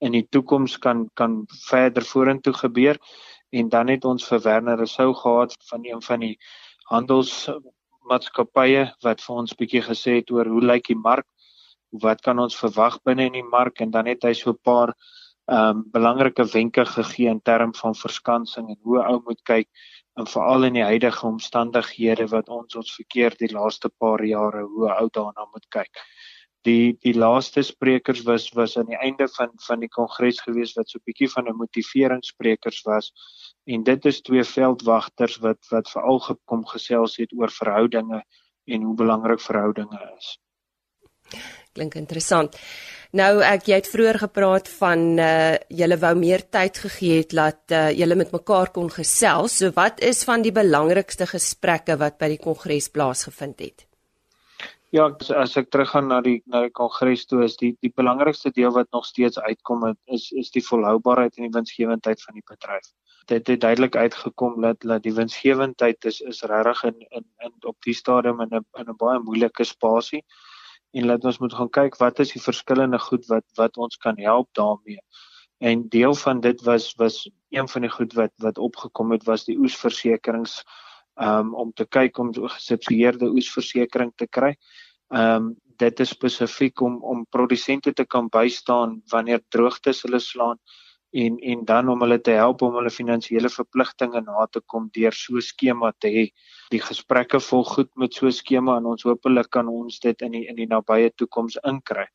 in 0.00 0.12
die 0.12 0.26
toekoms 0.36 0.78
kan 0.78 1.10
kan 1.14 1.46
verder 1.68 2.04
vorentoe 2.04 2.52
gebeur. 2.52 2.98
En 3.52 3.68
dan 3.68 3.88
het 3.88 4.04
ons 4.04 4.28
vir 4.28 4.40
Werner 4.42 4.76
Rousseau 4.76 5.14
gehad 5.14 5.54
van 5.70 5.84
een 5.84 6.02
van 6.02 6.20
die 6.20 6.38
handelsmaatskappye 6.90 8.92
wat 9.06 9.22
vir 9.22 9.36
ons 9.36 9.56
bietjie 9.60 9.82
gesê 9.82 10.10
het 10.20 10.30
oor 10.30 10.46
hoe 10.50 10.64
lyk 10.72 10.86
die 10.90 10.98
mark 10.98 11.26
wat 12.02 12.20
kan 12.20 12.38
ons 12.42 12.58
verwag 12.58 12.98
binne 13.06 13.24
in 13.30 13.36
die 13.38 13.50
mark? 13.50 13.80
En 13.80 13.90
dan 13.90 14.06
het 14.10 14.22
hy 14.26 14.34
so 14.34 14.50
'n 14.50 14.58
paar 14.62 14.94
ehm 15.46 15.76
um, 15.76 15.84
belangrike 15.92 16.44
wenke 16.52 16.84
gegee 16.84 17.28
in 17.28 17.40
term 17.40 17.74
van 17.74 17.94
verskansing 17.94 18.68
en 18.68 18.78
hoe 18.82 19.04
ou 19.04 19.20
moet 19.24 19.42
kyk 19.42 19.68
en 20.18 20.26
veral 20.30 20.68
in 20.68 20.76
die 20.78 20.86
huidige 20.86 21.26
omstandighede 21.26 22.26
wat 22.32 22.48
ons 22.48 22.76
ons 22.78 22.92
verkeer 22.98 23.34
die 23.38 23.50
laaste 23.52 23.90
paar 24.02 24.22
jare 24.24 24.62
hoe 24.74 24.90
ou 24.92 25.08
daarna 25.18 25.46
moet 25.52 25.66
kyk. 25.76 26.02
Die 26.64 26.94
die 27.04 27.14
laaste 27.14 27.62
sprekers 27.62 28.22
was 28.28 28.46
was 28.56 28.76
aan 28.78 28.88
die 28.92 29.00
einde 29.08 29.28
van 29.36 29.50
van 29.66 29.82
die 29.84 29.90
kongres 29.96 30.40
gewees 30.46 30.76
wat 30.78 30.88
so 30.88 30.98
'n 30.98 31.06
bietjie 31.10 31.30
van 31.34 31.48
'n 31.48 31.56
motiveringssprekers 31.56 32.82
was 32.86 33.12
en 33.66 33.82
dit 33.82 34.06
is 34.06 34.22
twee 34.22 34.44
veldwagters 34.44 35.36
wat 35.46 35.60
wat 35.70 35.90
veral 35.90 36.18
gekom 36.30 36.64
gesels 36.66 37.16
het 37.16 37.32
oor 37.32 37.50
verhoudinge 37.50 38.22
en 38.64 38.82
hoe 38.82 38.94
belangrik 38.94 39.40
verhoudinge 39.40 40.00
is. 40.16 40.38
Klink 41.74 41.96
interessant. 41.98 42.54
Nou 43.14 43.38
ek 43.46 43.68
jy 43.70 43.76
het 43.78 43.88
vroeër 43.90 44.16
gepraat 44.24 44.68
van 44.80 45.02
uh 45.22 45.54
julle 45.70 45.96
wou 46.02 46.12
meer 46.18 46.42
tyd 46.56 46.78
gegee 46.82 47.20
het 47.22 47.34
dat 47.34 47.74
uh 47.74 47.88
julle 47.94 48.16
met 48.18 48.32
mekaar 48.34 48.72
kon 48.74 48.90
gesels. 48.90 49.58
So 49.60 49.70
wat 49.76 50.00
is 50.02 50.24
van 50.26 50.42
die 50.42 50.54
belangrikste 50.54 51.26
gesprekke 51.30 51.98
wat 52.00 52.18
by 52.18 52.32
die 52.34 52.40
kongres 52.42 52.88
plaasgevind 52.94 53.60
het? 53.62 53.86
Ja, 54.94 55.08
as, 55.10 55.30
as 55.30 55.56
ek 55.58 55.70
teruggaan 55.74 56.06
na 56.10 56.20
die 56.22 56.40
na 56.46 56.64
die 56.66 56.74
kongres 56.78 57.22
toe 57.30 57.44
is 57.46 57.54
die 57.58 57.72
die 57.82 57.90
belangrikste 58.02 58.50
deel 58.54 58.74
wat 58.74 58.90
nog 58.94 59.06
steeds 59.06 59.38
uitkom 59.38 59.86
het, 59.88 59.98
is 60.06 60.30
is 60.42 60.50
die 60.54 60.62
volhoubaarheid 60.62 61.38
en 61.38 61.48
die 61.48 61.56
winsgewendheid 61.58 62.22
van 62.22 62.38
die 62.38 62.46
bedryf. 62.50 62.90
Dit 63.30 63.46
het 63.50 63.60
duidelik 63.60 63.96
uitgekom 63.96 64.60
dat 64.62 64.82
dat 64.82 65.02
die 65.02 65.14
winsgewendheid 65.14 66.10
is 66.10 66.20
is 66.20 66.42
regtig 66.42 66.82
in 66.90 67.06
in 67.10 67.26
in 67.46 67.54
op 67.62 67.78
die 67.86 67.94
stadium 67.94 68.42
in 68.46 68.58
'n 68.58 68.66
in 68.82 68.90
'n 68.90 68.98
baie 69.04 69.22
moeilike 69.22 69.64
spasie 69.64 70.22
en 70.94 71.06
laat 71.10 71.24
ons 71.26 71.38
moet 71.42 71.54
gaan 71.58 71.70
kyk 71.70 71.98
wat 71.98 72.20
is 72.22 72.32
die 72.36 72.42
verskillende 72.42 72.98
goed 73.02 73.26
wat 73.30 73.46
wat 73.58 73.76
ons 73.76 73.96
kan 73.96 74.18
help 74.22 74.48
daarmee. 74.58 75.02
En 75.58 75.88
deel 75.88 76.14
van 76.14 76.40
dit 76.40 76.62
was 76.62 76.92
was 77.00 77.24
een 77.50 77.68
van 77.68 77.86
die 77.86 77.90
goed 77.90 78.14
wat 78.18 78.32
wat 78.46 78.58
opgekom 78.58 79.12
het 79.14 79.26
was 79.26 79.44
die 79.44 79.58
oesversekerings 79.58 80.62
um, 81.14 81.54
om 81.54 81.72
te 81.72 81.86
kyk 81.86 82.18
om 82.18 82.32
gesubsidieerde 82.34 83.30
oesversekering 83.30 84.12
te 84.16 84.26
kry. 84.26 84.54
Um, 85.08 85.54
dit 85.82 86.00
is 86.00 86.14
spesifiek 86.14 86.80
om 86.80 87.02
om 87.02 87.26
produsente 87.30 87.92
te 87.92 88.06
kan 88.06 88.28
bystaan 88.28 89.00
wanneer 89.10 89.42
droogtes 89.48 90.02
hulle 90.06 90.22
slaan 90.22 90.58
en 91.22 91.38
en 91.38 91.64
dan 91.64 91.88
om 91.88 92.00
hulle 92.02 92.18
te 92.20 92.34
help 92.34 92.62
om 92.66 92.74
hulle 92.78 92.90
finansiële 92.90 93.50
verpligtinge 93.56 94.20
na 94.26 94.46
te 94.50 94.60
kom 94.72 94.88
deur 94.96 95.14
so 95.14 95.36
'n 95.36 95.46
skema 95.48 95.92
te 95.98 96.08
hê. 96.16 96.24
Die 96.70 96.80
gesprekke 96.80 97.40
volg 97.40 97.68
goed 97.74 97.90
met 97.96 98.14
so 98.14 98.26
'n 98.26 98.32
skema 98.32 98.76
en 98.76 98.86
ons 98.86 99.02
hopelik 99.02 99.50
kan 99.50 99.68
ons 99.68 99.98
dit 99.98 100.22
in 100.22 100.32
die 100.32 100.46
in 100.48 100.56
die 100.56 100.66
nabye 100.66 101.10
toekoms 101.16 101.56
inkry. 101.64 102.06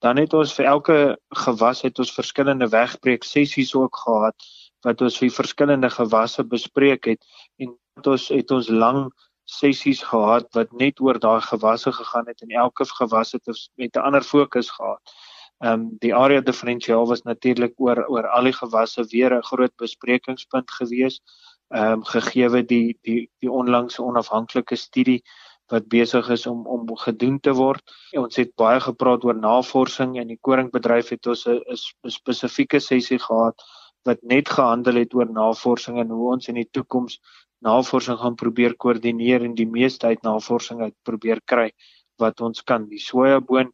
Dan 0.00 0.16
het 0.16 0.34
ons 0.34 0.54
vir 0.54 0.66
elke 0.66 1.16
gewas 1.46 1.82
het 1.82 1.98
ons 1.98 2.14
verskillende 2.14 2.68
wegbreek 2.68 3.24
sessies 3.24 3.74
ook 3.74 3.96
gehad 3.96 4.36
wat 4.84 5.00
ons 5.00 5.18
vir 5.18 5.30
verskillende 5.30 5.90
gewasse 5.90 6.44
bespreek 6.44 7.04
het 7.04 7.24
en 7.58 7.76
ons 8.04 8.28
het 8.28 8.50
ons 8.50 8.68
lang 8.68 9.12
sessies 9.44 10.02
gehad 10.02 10.46
wat 10.54 10.72
net 10.72 11.00
oor 11.00 11.18
daai 11.18 11.40
gewasse 11.40 11.92
gegaan 11.92 12.26
het 12.26 12.42
en 12.42 12.50
elke 12.50 12.84
gewas 12.84 13.32
het 13.32 13.46
met 13.76 13.96
'n 13.96 14.00
ander 14.00 14.22
fokus 14.22 14.70
gehad. 14.70 15.02
Ehm 15.62 15.72
um, 15.72 15.82
die 16.02 16.14
area 16.14 16.40
diferensiaal 16.40 17.06
was 17.06 17.22
natuurlik 17.22 17.74
oor 17.78 18.00
oor 18.10 18.26
al 18.36 18.48
die 18.50 18.56
gewasse 18.56 19.04
weer 19.12 19.34
'n 19.36 19.48
groot 19.50 19.74
besprekingspunt 19.82 20.70
gewees. 20.78 21.20
Ehm 21.70 21.92
um, 21.92 22.04
gegee 22.04 22.62
die 22.72 22.98
die 23.02 23.30
die 23.40 23.50
onlangse 23.50 24.02
onafhanklike 24.02 24.76
studie 24.76 25.22
wat 25.70 25.88
besig 25.88 26.28
is 26.30 26.46
om 26.46 26.66
om 26.66 26.96
gedoen 27.04 27.38
te 27.40 27.52
word. 27.52 27.82
En 28.12 28.22
ons 28.22 28.36
het 28.36 28.50
baie 28.56 28.80
gepraat 28.80 29.24
oor 29.24 29.38
navorsing 29.38 30.18
en 30.18 30.28
die 30.28 30.38
koringbedryf 30.40 31.14
het 31.14 31.26
ons 31.26 31.46
'n 31.46 32.10
spesifieke 32.10 32.80
sessie 32.80 33.18
gehad 33.18 33.62
wat 34.04 34.22
net 34.22 34.48
gehandel 34.48 34.94
het 34.94 35.14
oor 35.14 35.30
navorsing 35.30 35.98
en 35.98 36.08
hoe 36.10 36.32
ons 36.32 36.48
in 36.48 36.54
die 36.54 36.68
toekoms 36.70 37.20
navorsing 37.62 38.18
gaan 38.18 38.34
probeer 38.34 38.74
koördineer 38.74 39.44
en 39.44 39.54
die 39.54 39.70
meeste 39.70 40.06
uit 40.06 40.22
navorsing 40.22 40.80
uit 40.82 40.94
probeer 41.02 41.40
kry 41.44 41.70
wat 42.18 42.40
ons 42.40 42.62
kan. 42.62 42.88
Die 42.88 42.98
sojaboon 42.98 43.72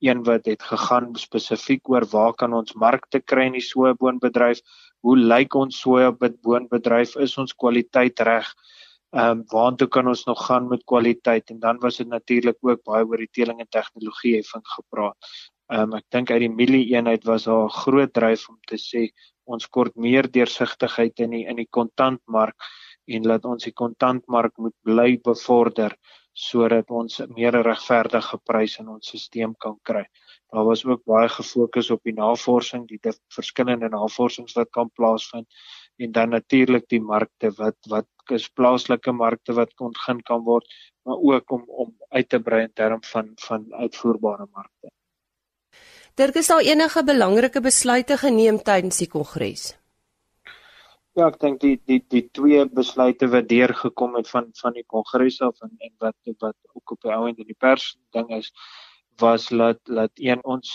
een 0.00 0.22
wat 0.24 0.46
het 0.46 0.62
gegaan 0.62 1.14
spesifiek 1.16 1.88
oor 1.88 2.06
waar 2.12 2.34
kan 2.34 2.52
ons 2.54 2.74
markte 2.74 3.20
kry 3.20 3.46
in 3.50 3.58
die 3.58 3.64
sojaboonbedryf? 3.64 4.60
Hoe 5.00 5.16
lyk 5.16 5.54
ons 5.54 5.80
sojaboonbedryf? 5.80 7.16
Is 7.16 7.36
ons 7.38 7.54
kwaliteit 7.54 8.20
reg? 8.20 8.52
Ehm 9.16 9.38
um, 9.38 9.44
waartoe 9.52 9.88
kan 9.88 10.08
ons 10.08 10.24
nog 10.26 10.46
gaan 10.46 10.68
met 10.68 10.84
kwaliteit? 10.84 11.50
En 11.50 11.58
dan 11.58 11.78
was 11.80 11.96
dit 11.96 12.08
natuurlik 12.08 12.56
ook 12.60 12.82
baie 12.84 13.06
oor 13.06 13.22
die 13.22 13.30
teeling 13.32 13.60
en 13.60 13.68
tegnologie 13.70 14.34
heffing 14.36 14.66
gepraat. 14.76 15.16
Ehm 15.72 15.92
um, 15.92 15.94
ek 15.98 16.04
dink 16.10 16.30
uit 16.30 16.40
die 16.40 16.52
mielie 16.52 16.84
eenheid 16.94 17.24
was 17.24 17.44
daar 17.44 17.64
'n 17.64 17.78
groot 17.82 18.12
dryf 18.12 18.48
om 18.48 18.58
te 18.66 18.76
sê 18.76 19.08
ons 19.44 19.66
kort 19.68 19.96
meer 19.96 20.28
deursigtigheid 20.30 21.20
in 21.20 21.30
die 21.30 21.46
in 21.46 21.56
die 21.56 21.70
kontantmark 21.70 22.56
en 23.06 23.26
laat 23.26 23.44
ons 23.44 23.64
die 23.64 23.72
kontantmark 23.72 24.56
moet 24.58 24.74
bly 24.82 25.18
bevorder 25.22 25.96
sodat 26.36 26.90
ons 26.92 27.20
meer 27.32 27.56
regverdige 27.64 28.38
pryse 28.44 28.82
in 28.82 28.90
ons 28.92 29.08
stelsel 29.08 29.54
kan 29.62 29.78
kry. 29.88 30.04
Daar 30.52 30.66
was 30.68 30.84
ook 30.84 31.02
baie 31.08 31.28
gefokus 31.32 31.88
op 31.90 32.02
die 32.04 32.14
navorsing, 32.14 32.84
die 32.88 33.00
verskillende 33.34 33.88
navorsings 33.88 34.54
wat 34.58 34.70
kan 34.70 34.90
plaasvind 34.92 35.48
en 35.96 36.12
dan 36.12 36.34
natuurlik 36.36 36.84
die 36.92 37.00
markte 37.00 37.50
wat 37.56 37.78
wat 37.88 38.06
is 38.36 38.48
plaaslike 38.50 39.12
markte 39.12 39.54
wat 39.54 39.72
ontgin 39.80 40.20
kan 40.26 40.42
word, 40.44 40.66
maar 41.06 41.16
ook 41.16 41.50
om 41.50 41.64
om 41.68 41.94
uit 42.10 42.28
te 42.28 42.40
brei 42.40 42.62
in 42.66 42.72
term 42.74 43.02
van 43.02 43.32
van 43.46 43.66
uitvoerbare 43.72 44.46
markte. 44.52 44.90
Dirk, 46.16 46.34
is 46.34 46.48
daar 46.48 46.64
enige 46.64 47.04
belangrike 47.04 47.60
besluite 47.60 48.16
geneem 48.16 48.58
tydens 48.62 48.98
die 48.98 49.08
kongres? 49.08 49.74
Ja, 51.16 51.30
ek 51.32 51.38
dink 51.40 51.62
die 51.62 51.76
die 51.88 52.02
die 52.12 52.26
twee 52.36 52.64
besluite 52.78 53.26
wat 53.32 53.46
deurgekom 53.48 54.18
het 54.18 54.26
van 54.28 54.50
van 54.58 54.74
die 54.76 54.84
kongres 54.94 55.38
af 55.46 55.62
en 55.64 55.70
en 55.86 55.92
wat 56.04 56.16
wat 56.44 56.56
ook 56.74 56.92
op 56.92 57.06
die 57.06 57.12
ou 57.14 57.22
end 57.28 57.38
in 57.40 57.48
die 57.48 57.56
pers 57.64 57.86
ding 58.12 58.28
is 58.36 58.50
was 59.22 59.46
laat 59.50 59.80
laat 59.98 60.12
een 60.20 60.42
ons 60.44 60.74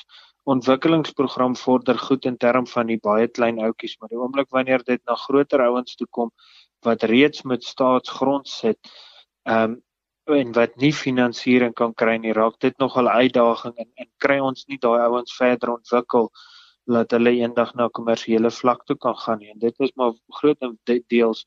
ontwikkelingsprogram 0.54 1.54
vorder 1.56 2.00
goed 2.08 2.26
in 2.26 2.40
term 2.42 2.66
van 2.68 2.90
die 2.90 2.98
baie 2.98 3.28
klein 3.28 3.62
ouetjies, 3.62 4.00
maar 4.00 4.10
die 4.10 4.18
oomblik 4.18 4.50
wanneer 4.50 4.82
dit 4.88 5.04
na 5.06 5.16
groter 5.28 5.62
ouens 5.68 5.96
toe 5.96 6.08
kom 6.10 6.32
wat 6.82 7.06
reeds 7.14 7.46
met 7.46 7.64
staatsgrond 7.64 8.50
sit, 8.50 8.94
ehm 9.46 9.78
um, 9.78 9.80
en 10.32 10.54
wat 10.58 10.76
nie 10.82 10.94
finansiering 10.94 11.74
kan 11.76 11.94
kry 11.94 12.16
nie, 12.18 12.34
raak 12.34 12.58
dit 12.66 12.78
nogal 12.80 13.10
'n 13.10 13.22
uitdaging 13.26 13.78
en 13.78 13.90
en 13.96 14.10
kry 14.18 14.40
ons 14.40 14.66
nie 14.68 14.78
daai 14.78 15.02
ouens 15.06 15.38
verder 15.38 15.74
ontwikkel 15.78 16.32
laat 16.86 17.12
hulle 17.12 17.32
eendag 17.38 17.74
na 17.76 17.88
kommersiële 17.90 18.52
vlak 18.52 18.86
toe 18.86 18.98
kan 18.98 19.16
gaan 19.16 19.40
nie. 19.40 19.52
En 19.52 19.60
dit 19.60 19.80
is 19.80 19.94
maar 19.96 20.14
groot 20.40 20.58
deels 21.08 21.46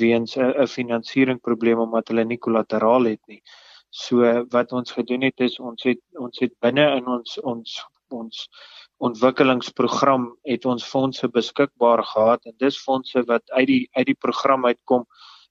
weens 0.00 0.36
'n 0.36 0.66
finansieringsprobleem 0.66 1.78
omdat 1.78 2.08
hulle 2.08 2.24
nie 2.24 2.38
kollateraal 2.38 3.04
het 3.04 3.20
nie. 3.26 3.42
So 3.90 4.44
wat 4.50 4.72
ons 4.72 4.92
gedoen 4.92 5.22
het 5.22 5.40
is 5.40 5.58
ons 5.58 5.82
het 5.82 6.00
ons 6.16 6.38
het 6.40 6.52
binne 6.60 6.96
in 6.96 7.06
ons 7.06 7.38
ons 7.42 7.82
ons 8.08 8.48
ontwikkelingsprogram 8.96 10.36
het 10.44 10.64
ons 10.64 10.84
fondse 10.84 11.28
beskikbaar 11.28 12.04
gehad 12.04 12.44
en 12.44 12.54
dis 12.58 12.78
fondse 12.78 13.22
wat 13.26 13.42
uit 13.50 13.66
die 13.66 13.88
uit 13.92 14.06
die 14.06 14.20
program 14.24 14.64
uitkom 14.64 15.06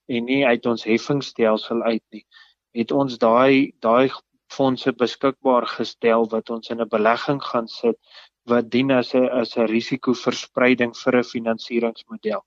en 0.08 0.26
nie 0.26 0.46
uit 0.46 0.66
ons 0.66 0.84
heffingstelsel 0.84 1.82
uit 1.84 2.04
nie. 2.10 2.26
Het 2.74 2.92
ons 2.92 3.18
daai 3.18 3.74
daai 3.80 4.10
fondse 4.52 4.92
beskikbaar 4.92 5.68
gestel 5.68 6.28
wat 6.32 6.50
ons 6.50 6.70
in 6.70 6.82
'n 6.82 6.90
belegging 6.90 7.42
gaan 7.44 7.68
sit 7.68 7.98
wat 8.50 8.70
dien 8.72 8.92
as 8.92 9.14
'n 9.14 9.30
as 9.42 9.58
'n 9.58 9.68
risikoverspreiding 9.68 10.94
vir 11.04 11.18
'n 11.18 11.24
finansieringsmodel. 11.34 12.42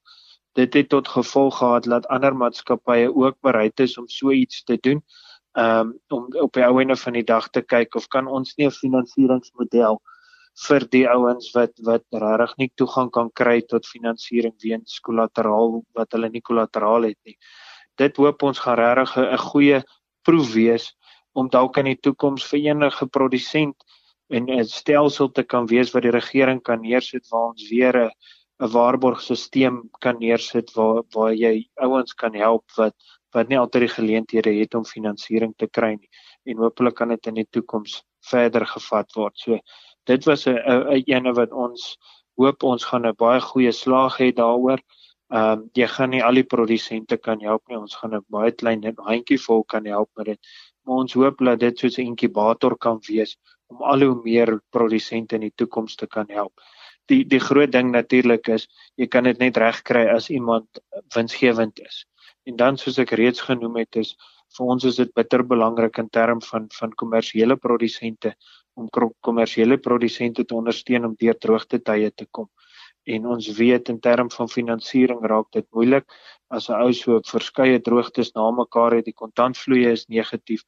Dit 0.55 0.75
het 0.75 0.89
tot 0.89 1.09
gevolg 1.09 1.59
gehad 1.59 1.85
dat 1.85 2.07
ander 2.07 2.35
maatskappye 2.37 3.15
ook 3.15 3.37
bereid 3.41 3.81
is 3.81 3.99
om 3.99 4.09
so 4.09 4.31
iets 4.31 4.63
te 4.65 4.79
doen. 4.81 5.03
Um 5.55 5.99
om 6.09 6.27
op 6.47 6.53
die 6.53 6.65
ou 6.65 6.81
ene 6.81 6.97
van 6.97 7.13
die 7.13 7.25
dag 7.25 7.49
te 7.49 7.63
kyk 7.63 7.95
of 7.95 8.09
kan 8.09 8.27
ons 8.27 8.55
nie 8.57 8.67
'n 8.67 8.71
finansieringsmodel 8.71 10.01
vir 10.69 10.87
die 10.91 11.07
ouens 11.11 11.51
wat 11.55 11.73
wat 11.87 12.05
regtig 12.13 12.57
nie 12.59 12.71
toegang 12.75 13.11
kan 13.11 13.31
kry 13.31 13.61
tot 13.61 13.87
finansiering 13.87 14.55
weens 14.63 15.01
kollateraal 15.01 15.83
wat 15.95 16.13
hulle 16.13 16.31
nie 16.31 16.41
kollateraal 16.41 17.03
het 17.03 17.19
nie. 17.25 17.37
Dit 17.99 18.17
hoop 18.17 18.43
ons 18.43 18.59
gaan 18.59 18.79
regtig 18.79 19.17
'n 19.17 19.39
goeie 19.39 19.83
proef 20.23 20.55
wees 20.55 20.95
om 21.35 21.51
dalk 21.51 21.79
in 21.79 21.85
die 21.85 22.01
toekoms 22.01 22.47
vir 22.51 22.61
enige 22.71 23.07
produsent 23.07 23.77
en 24.35 24.51
'n 24.51 24.65
stelsel 24.65 25.29
te 25.33 25.45
kan 25.53 25.67
wees 25.67 25.93
wat 25.95 26.03
die 26.07 26.17
regering 26.21 26.63
kan 26.63 26.81
neersit 26.81 27.29
waar 27.31 27.51
ons 27.53 27.69
weer 27.71 27.95
'n 28.05 28.11
'n 28.63 28.71
waarborgstelsel 28.77 29.77
kan 30.05 30.17
neersit 30.19 30.73
waar 30.77 31.03
waar 31.15 31.35
jy 31.35 31.69
ouens 31.87 32.13
kan 32.23 32.35
help 32.35 32.65
wat 32.77 32.95
wat 33.35 33.49
nie 33.49 33.59
altyd 33.59 33.87
die 33.87 33.95
geleenthede 33.99 34.53
het 34.61 34.75
om 34.75 34.85
finansiering 34.85 35.55
te 35.57 35.67
kry 35.67 35.93
nie 35.95 36.11
en 36.45 36.63
hopelik 36.65 36.95
kan 37.01 37.09
dit 37.09 37.27
in 37.27 37.41
die 37.41 37.49
toekoms 37.51 38.03
verder 38.31 38.67
gevat 38.67 39.17
word. 39.17 39.39
So 39.39 39.59
dit 40.07 40.27
was 40.27 40.47
'n 40.47 40.59
'n 40.59 41.03
ene 41.07 41.33
wat 41.33 41.53
ons 41.53 41.97
hoop 42.39 42.63
ons 42.63 42.85
gaan 42.85 43.07
'n 43.07 43.17
baie 43.25 43.41
goeie 43.41 43.73
slag 43.73 44.19
hê 44.19 44.33
daaroor. 44.33 44.81
Ehm 45.33 45.53
um, 45.53 45.71
jy 45.75 45.87
gaan 45.87 46.11
nie 46.11 46.23
al 46.23 46.35
die 46.35 46.51
produsente 46.55 47.17
kan 47.17 47.41
help 47.41 47.63
nie. 47.69 47.79
Ons 47.79 47.97
gaan 47.97 48.15
'n 48.15 48.25
baie 48.29 48.53
klein 48.53 48.83
handjievol 48.97 49.65
kan 49.65 49.85
help 49.87 50.11
met 50.17 50.27
dit. 50.27 50.41
Maar 50.85 50.97
ons 50.97 51.15
hoop 51.15 51.39
dat 51.39 51.61
dit 51.61 51.79
soos 51.79 51.99
'n 51.99 52.07
inkubator 52.13 52.77
kan 52.77 53.01
wees 53.09 53.37
om 53.75 53.83
al 53.83 54.07
hoe 54.07 54.17
meer 54.23 54.59
produsente 54.71 55.39
in 55.39 55.49
die 55.49 55.55
toekoms 55.57 55.97
te 56.01 56.07
kan 56.07 56.31
help. 56.31 56.55
Die 57.11 57.25
die 57.29 57.41
groot 57.43 57.73
ding 57.73 57.91
natuurlik 57.93 58.49
is 58.55 58.69
jy 58.97 59.09
kan 59.13 59.29
dit 59.29 59.41
net 59.43 59.59
regkry 59.61 60.07
as 60.09 60.31
iemand 60.31 60.81
winsgewend 61.17 61.81
is. 61.85 62.05
En 62.49 62.57
dan 62.57 62.79
soos 62.81 62.99
ek 63.03 63.17
reeds 63.19 63.45
genoem 63.45 63.83
het 63.83 63.97
is 64.01 64.15
vir 64.57 64.71
ons 64.75 64.85
is 64.89 65.01
dit 65.01 65.11
bitter 65.19 65.43
belangrik 65.43 65.99
in 65.99 66.09
term 66.09 66.41
van 66.51 66.69
van 66.79 66.93
kommersiële 67.03 67.57
produsente 67.57 68.35
om 68.75 68.89
kommersiële 69.21 69.79
produsente 69.79 70.45
te 70.45 70.55
ondersteun 70.55 71.05
om 71.11 71.17
deur 71.19 71.37
droogte 71.39 71.79
tye 71.79 72.11
te 72.11 72.27
kom. 72.31 72.49
En 73.05 73.27
ons 73.35 73.49
weet 73.59 73.89
in 73.93 74.01
term 74.01 74.31
van 74.33 74.49
finansiering 74.49 75.21
raak 75.29 75.51
dit 75.53 75.67
moeilik 75.77 76.07
as 76.49 76.69
'n 76.71 76.81
ou 76.81 76.93
so 76.93 77.21
verskeie 77.21 77.81
droogtes 77.81 78.33
na 78.35 78.51
mekaar 78.51 78.97
het, 78.97 79.05
die 79.05 79.21
kontantvloei 79.23 79.85
is 79.93 80.07
negatief 80.07 80.65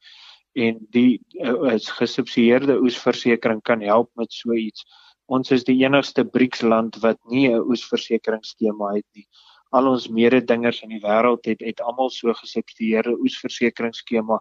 en 0.57 0.79
die 0.93 1.19
uh, 1.43 1.75
gesubsidieerde 1.99 2.79
oesversekering 2.81 3.61
kan 3.61 3.81
help 3.85 4.09
met 4.17 4.33
so 4.33 4.55
iets. 4.57 4.85
Ons 5.27 5.51
is 5.51 5.65
die 5.67 5.75
enigste 5.83 6.23
BRICS 6.25 6.63
land 6.63 6.97
wat 7.03 7.19
nie 7.29 7.49
'n 7.49 7.61
oesversekeringsskema 7.67 8.93
het 8.95 9.05
nie. 9.13 9.27
Al 9.71 9.87
ons 9.87 10.07
mededingers 10.07 10.81
in 10.81 10.89
die 10.89 11.03
wêreld 11.03 11.45
het 11.45 11.61
het 11.61 11.81
almal 11.81 12.09
so 12.09 12.33
gesubsidieerde 12.33 13.17
oesversekeringsskema 13.19 14.39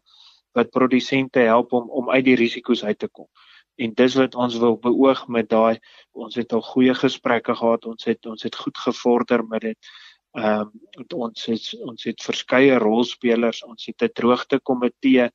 wat 0.54 0.70
produsente 0.70 1.38
help 1.38 1.73
om 1.73 1.90
om 1.90 2.11
uit 2.11 2.25
die 2.25 2.37
risiko's 2.37 2.85
uit 2.85 2.99
te 2.99 3.08
kom. 3.08 3.28
En 3.76 3.92
dis 3.94 4.14
wat 4.14 4.35
ons 4.35 4.56
wil 4.58 4.78
beoog 4.78 5.26
met 5.28 5.49
daai 5.49 5.78
ons 6.12 6.35
het 6.35 6.52
al 6.52 6.62
goeie 6.62 6.94
gesprekke 6.94 7.54
gehad, 7.54 7.85
ons 7.85 8.04
het 8.04 8.26
ons 8.26 8.42
het 8.42 8.56
goed 8.56 8.78
gevorder 8.78 9.44
met 9.44 9.61
dit. 9.61 9.90
Ehm 10.37 10.70
um, 10.70 11.04
ons 11.14 11.44
het 11.46 11.75
ons 11.82 12.04
het 12.04 12.23
verskeie 12.23 12.78
rolspelers, 12.78 13.64
ons 13.64 13.87
het 13.87 14.02
'n 14.02 14.12
droogte 14.14 14.61
komitee 14.61 15.30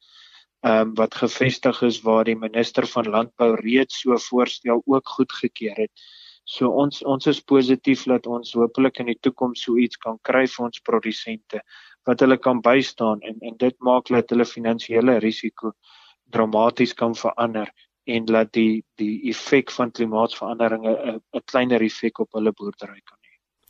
um, 0.61 0.93
wat 0.95 1.15
gevestig 1.15 1.81
is 1.81 2.01
waar 2.05 2.25
die 2.25 2.37
minister 2.37 2.87
van 2.87 3.09
landbou 3.09 3.53
reeds 3.55 4.01
so 4.01 4.17
voorstel 4.17 4.81
ook 4.85 5.07
goedgekeur 5.17 5.75
het. 5.75 5.91
So 6.43 6.69
ons 6.83 7.03
ons 7.03 7.27
is 7.27 7.41
positief 7.41 8.03
dat 8.09 8.27
ons 8.27 8.53
hopelik 8.57 8.99
in 8.99 9.11
die 9.11 9.19
toekoms 9.21 9.63
so 9.65 9.77
iets 9.77 9.97
kan 9.97 10.17
kry 10.27 10.47
vir 10.47 10.65
ons 10.65 10.83
produsente 10.89 11.61
wat 12.09 12.19
hulle 12.23 12.37
kan 12.37 12.61
bystaan 12.65 13.21
en 13.21 13.37
en 13.41 13.57
dit 13.57 13.77
maak 13.79 14.09
dat 14.09 14.33
hulle 14.33 14.45
finansiële 14.45 15.19
risiko 15.21 15.73
dramaties 16.33 16.93
kan 16.93 17.15
verander 17.15 17.69
en 18.09 18.25
dat 18.25 18.53
die 18.57 18.83
die 18.97 19.29
effek 19.29 19.71
van 19.71 19.91
klimaatsverandering 19.91 20.85
'n 20.87 21.21
'n 21.21 21.45
kleiner 21.45 21.81
effek 21.81 22.19
op 22.19 22.33
hulle 22.33 22.51
boerdery 22.51 23.01
kan 23.05 23.20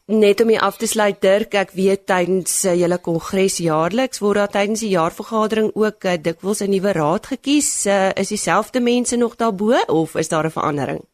Net 0.08 0.41
om 0.41 0.50
hier 0.50 0.62
af 0.65 0.77
te 0.81 0.88
sluit 0.89 1.22
Dirk, 1.22 1.53
ek 1.53 1.75
weet 1.77 2.08
tydens 2.10 2.55
uh, 2.65 2.74
julle 2.74 2.98
kongres 2.98 3.60
jaarliks 3.62 4.20
word 4.20 4.39
daar 4.41 4.50
tydens 4.50 4.81
die 4.81 4.96
jaarvergadering 4.96 5.70
ook 5.77 6.08
uh, 6.10 6.15
dikwels 6.17 6.62
'n 6.65 6.74
nuwe 6.74 6.91
raad 6.98 7.29
gekies. 7.29 7.86
Uh, 7.86 8.10
is 8.17 8.34
dieselfde 8.34 8.81
mense 8.81 9.15
nog 9.15 9.36
daarbo 9.36 9.77
of 9.88 10.15
is 10.15 10.29
daar 10.29 10.46
'n 10.46 10.58
verandering? 10.58 11.05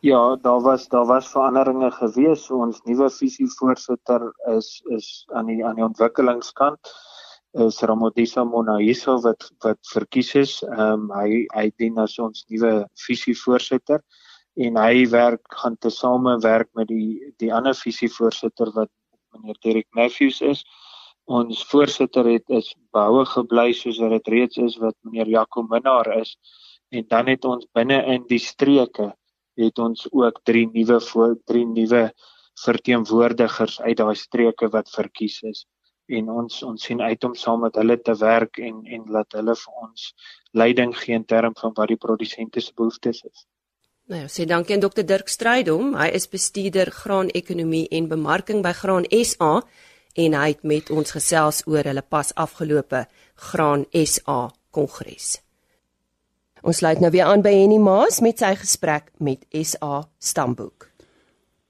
Ja, 0.00 0.36
daar 0.42 0.60
was 0.60 0.88
daar 0.88 1.06
was 1.06 1.28
veranderinge 1.28 1.90
gewees. 1.90 2.50
Ons 2.50 2.82
nuwe 2.84 3.10
visievoorsitter 3.10 4.32
is 4.56 4.82
is 4.90 5.24
aan 5.32 5.46
die 5.46 5.64
aan 5.64 5.74
die 5.74 5.84
ontwikkelingskant 5.84 6.92
is 7.52 7.80
Ramodisa 7.80 8.44
Monaiso 8.44 9.20
wat 9.20 9.50
wat 9.64 9.78
verkies 9.92 10.34
is. 10.34 10.62
Ehm 10.62 10.80
um, 10.80 11.10
hy 11.10 11.46
hy 11.54 11.70
dien 11.76 11.98
as 11.98 12.18
ons 12.18 12.44
nuwe 12.48 12.86
visievoorsitter 13.06 14.02
en 14.56 14.78
hy 14.80 15.04
werk 15.12 15.56
gaan 15.60 15.76
tesame 15.76 16.36
werk 16.44 16.68
met 16.78 16.88
die 16.88 17.32
die 17.42 17.52
ander 17.52 17.76
visievoorsitter 17.76 18.72
wat 18.76 18.90
meneer 19.34 19.58
Derek 19.64 19.88
Matthews 19.92 20.40
is. 20.40 20.64
Ons 21.26 21.64
voorsitter 21.70 22.28
het 22.30 22.48
is 22.60 22.72
behoue 22.94 23.26
gebly 23.28 23.72
soos 23.76 23.98
wat 24.00 24.14
dit 24.16 24.32
reeds 24.34 24.60
is 24.62 24.78
wat 24.80 24.96
meneer 25.04 25.28
Jaco 25.28 25.66
Minnar 25.68 26.08
is 26.16 26.36
en 26.94 27.04
dan 27.10 27.28
het 27.32 27.44
ons 27.44 27.66
binne 27.74 27.98
in 28.14 28.24
die 28.30 28.40
streke 28.40 29.12
het 29.60 29.78
ons 29.78 30.06
ook 30.12 30.40
drie 30.44 30.66
nuwe 30.72 31.00
voor 31.10 31.36
drie 31.50 31.66
nuwe 31.66 32.10
verteenwoordigers 32.64 33.80
uit 33.80 33.96
daai 34.00 34.14
streke 34.16 34.68
wat 34.72 34.92
verkies 34.92 35.42
is 35.50 35.66
en 36.06 36.30
ons 36.30 36.62
ons 36.62 36.86
sien 36.88 37.02
uit 37.02 37.24
om 37.28 37.34
saam 37.34 37.64
met 37.66 37.76
hulle 37.80 37.98
te 38.08 38.14
werk 38.22 38.60
en 38.62 38.84
en 38.86 39.04
laat 39.16 39.36
hulle 39.38 39.56
vir 39.64 39.84
ons 39.88 40.06
leiding 40.62 40.94
gee 41.02 41.18
in 41.18 41.26
terme 41.34 41.60
van 41.60 41.74
wat 41.76 41.92
die 41.92 42.00
produsente 42.06 42.62
se 42.62 42.72
behoeftes 42.76 43.24
is. 43.26 43.46
Nou 44.06 44.28
sê 44.30 44.44
dankie 44.46 44.76
aan 44.76 44.82
Dr 44.84 45.02
Dirk 45.02 45.26
Strydom. 45.26 45.96
Hy 45.98 46.12
is 46.14 46.28
bestuurder 46.30 46.92
graanekonomie 46.94 47.88
en 47.90 48.06
bemarking 48.06 48.60
by 48.62 48.70
Graan 48.78 49.08
SA 49.10 49.64
en 50.14 50.36
hy 50.38 50.44
het 50.52 50.62
met 50.62 50.92
ons 50.94 51.10
gesels 51.10 51.64
oor 51.66 51.82
hulle 51.82 52.04
pas 52.06 52.30
afgelope 52.38 53.00
Graan 53.48 53.82
SA 53.90 54.52
kongres. 54.70 55.40
Ons 56.62 56.84
sluit 56.84 57.02
nou 57.02 57.10
weer 57.10 57.26
aan 57.26 57.42
by 57.42 57.50
Henny 57.56 57.80
Maas 57.82 58.20
met 58.22 58.38
sy 58.38 58.52
gesprek 58.54 59.10
met 59.18 59.42
SA 59.50 60.04
Stamboek. 60.22 60.86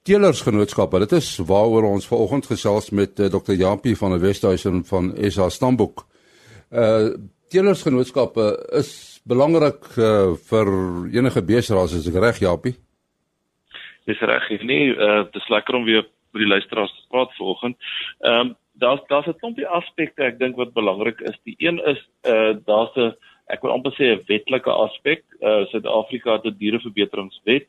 Teelersgenootskappe, 0.04 1.00
dit 1.06 1.16
is 1.16 1.32
waaroor 1.40 1.88
ons 1.88 2.04
vanoggend 2.06 2.52
gesels 2.52 2.92
met 2.92 3.16
uh, 3.16 3.32
Dr 3.32 3.56
Japie 3.56 3.96
van 3.96 4.12
die 4.12 4.20
Westhuizen 4.28 4.84
van 4.84 5.14
SA 5.32 5.48
Stamboek. 5.48 6.04
Uh 6.68 7.16
teelersgenootskappe 7.46 8.44
is 8.74 9.15
belangrik 9.26 9.86
uh, 9.98 10.34
vir 10.50 10.68
enige 11.14 11.42
besigheid 11.42 11.96
as 11.96 12.08
ek 12.10 12.20
reg 12.22 12.42
Japie. 12.44 12.76
Dis 14.06 14.20
reg. 14.22 14.50
Nee, 14.62 14.92
uh 14.94 15.24
dis 15.34 15.48
lekker 15.50 15.74
om 15.74 15.84
weer 15.84 16.06
met 16.32 16.44
die 16.44 16.52
luisteraars 16.52 16.92
te 16.94 17.08
praat 17.10 17.34
vanoggend. 17.38 17.76
Ehm 18.20 18.40
um, 18.40 18.54
daar's 18.78 19.00
daar's 19.08 19.26
'n 19.26 19.38
klompie 19.40 19.66
aspekte 19.66 20.22
ek 20.22 20.38
dink 20.38 20.56
wat 20.56 20.72
belangrik 20.72 21.20
is. 21.20 21.36
Die 21.44 21.56
een 21.58 21.78
is 21.84 22.00
uh 22.28 22.54
daar's 22.66 22.94
'n 22.96 23.14
ek 23.46 23.62
wil 23.62 23.72
amper 23.72 23.92
sê 23.92 24.14
'n 24.14 24.24
wetlike 24.28 24.70
aspek. 24.70 25.24
Uh 25.40 25.66
Suid-Afrika 25.70 26.32
het 26.32 26.44
'n 26.44 26.58
diereverbeteringswet 26.58 27.66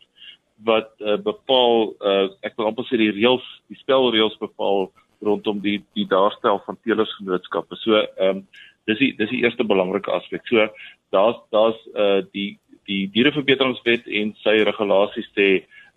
wat 0.63 0.89
uh, 0.99 1.17
bepaal 1.17 1.93
uh 2.01 2.29
ek 2.41 2.57
wil 2.57 2.65
amper 2.65 2.85
sê 2.85 2.97
die 2.97 3.11
reëls, 3.11 3.45
die 3.69 3.77
spelreëls 3.77 4.37
bepaal 4.37 4.91
rondom 5.21 5.59
die 5.61 5.81
die 5.93 6.07
daarstel 6.07 6.61
van 6.65 6.77
teelersgenootskappe. 6.83 7.75
So 7.75 7.95
ehm 7.95 8.29
um, 8.29 8.47
dis 8.85 8.97
die 8.97 9.15
dis 9.17 9.29
die 9.29 9.43
eerste 9.43 9.63
belangrike 9.63 10.11
aspek. 10.11 10.45
So 10.47 10.67
daar's 11.11 11.39
daar's 11.49 11.79
uh 11.95 12.21
die 12.31 12.59
die 12.87 13.09
diereverbeteringswet 13.11 14.07
en 14.07 14.33
sy 14.43 14.55
regulasies 14.63 15.29
sê 15.35 15.49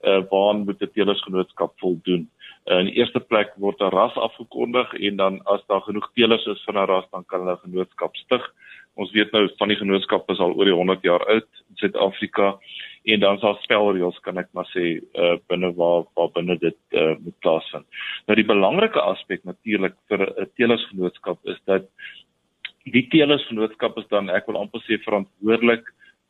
uh 0.02 0.20
waaraan 0.30 0.64
moet 0.66 0.82
'n 0.82 0.92
teelersgenootskap 0.94 1.72
voldoen. 1.78 2.28
Uh, 2.66 2.78
in 2.78 2.90
die 2.90 2.98
eerste 3.00 3.20
plek 3.20 3.52
word 3.56 3.80
'n 3.80 3.94
ras 3.94 4.16
afgekondig 4.16 4.92
en 4.94 5.16
dan 5.16 5.40
as 5.44 5.62
daar 5.66 5.80
genoeg 5.80 6.10
teelers 6.14 6.46
is 6.46 6.64
van 6.64 6.76
'n 6.78 6.86
ras 6.86 7.06
dan 7.10 7.24
kan 7.24 7.40
hulle 7.40 7.52
'n 7.52 7.64
genootskap 7.64 8.16
stig. 8.16 8.44
Ons 8.94 9.12
weet 9.12 9.32
nou 9.32 9.48
van 9.58 9.68
die 9.68 9.76
genootskappe 9.76 10.32
is 10.32 10.38
al 10.38 10.52
oor 10.52 10.64
die 10.64 10.74
100 10.74 11.02
jaar 11.02 11.24
oud 11.26 11.48
in 11.68 11.76
Suid-Afrika 11.76 12.58
en 13.04 13.20
dan 13.20 13.38
sal 13.38 13.56
spelreëls 13.62 14.18
kan 14.20 14.38
ek 14.38 14.48
maar 14.52 14.68
sê 14.76 15.00
uh 15.14 15.36
binne 15.48 15.72
waar 15.74 16.04
waar 16.14 16.30
binne 16.34 16.58
dit 16.58 16.76
uh 16.92 17.14
moet 17.24 17.38
plaasvind. 17.40 17.86
Nou 18.26 18.36
die 18.36 18.50
belangrike 18.54 19.00
aspek 19.00 19.44
natuurlik 19.44 19.94
vir 20.08 20.20
'n 20.28 20.50
teelersgenootskap 20.56 21.38
is 21.44 21.60
dat 21.64 21.88
die 22.84 23.06
teelersgenootskap 23.12 23.98
is 23.98 24.08
dan 24.08 24.30
ek 24.30 24.46
wil 24.48 24.60
amper 24.60 24.82
sê 24.86 24.98
verantwoordelik 25.04 25.84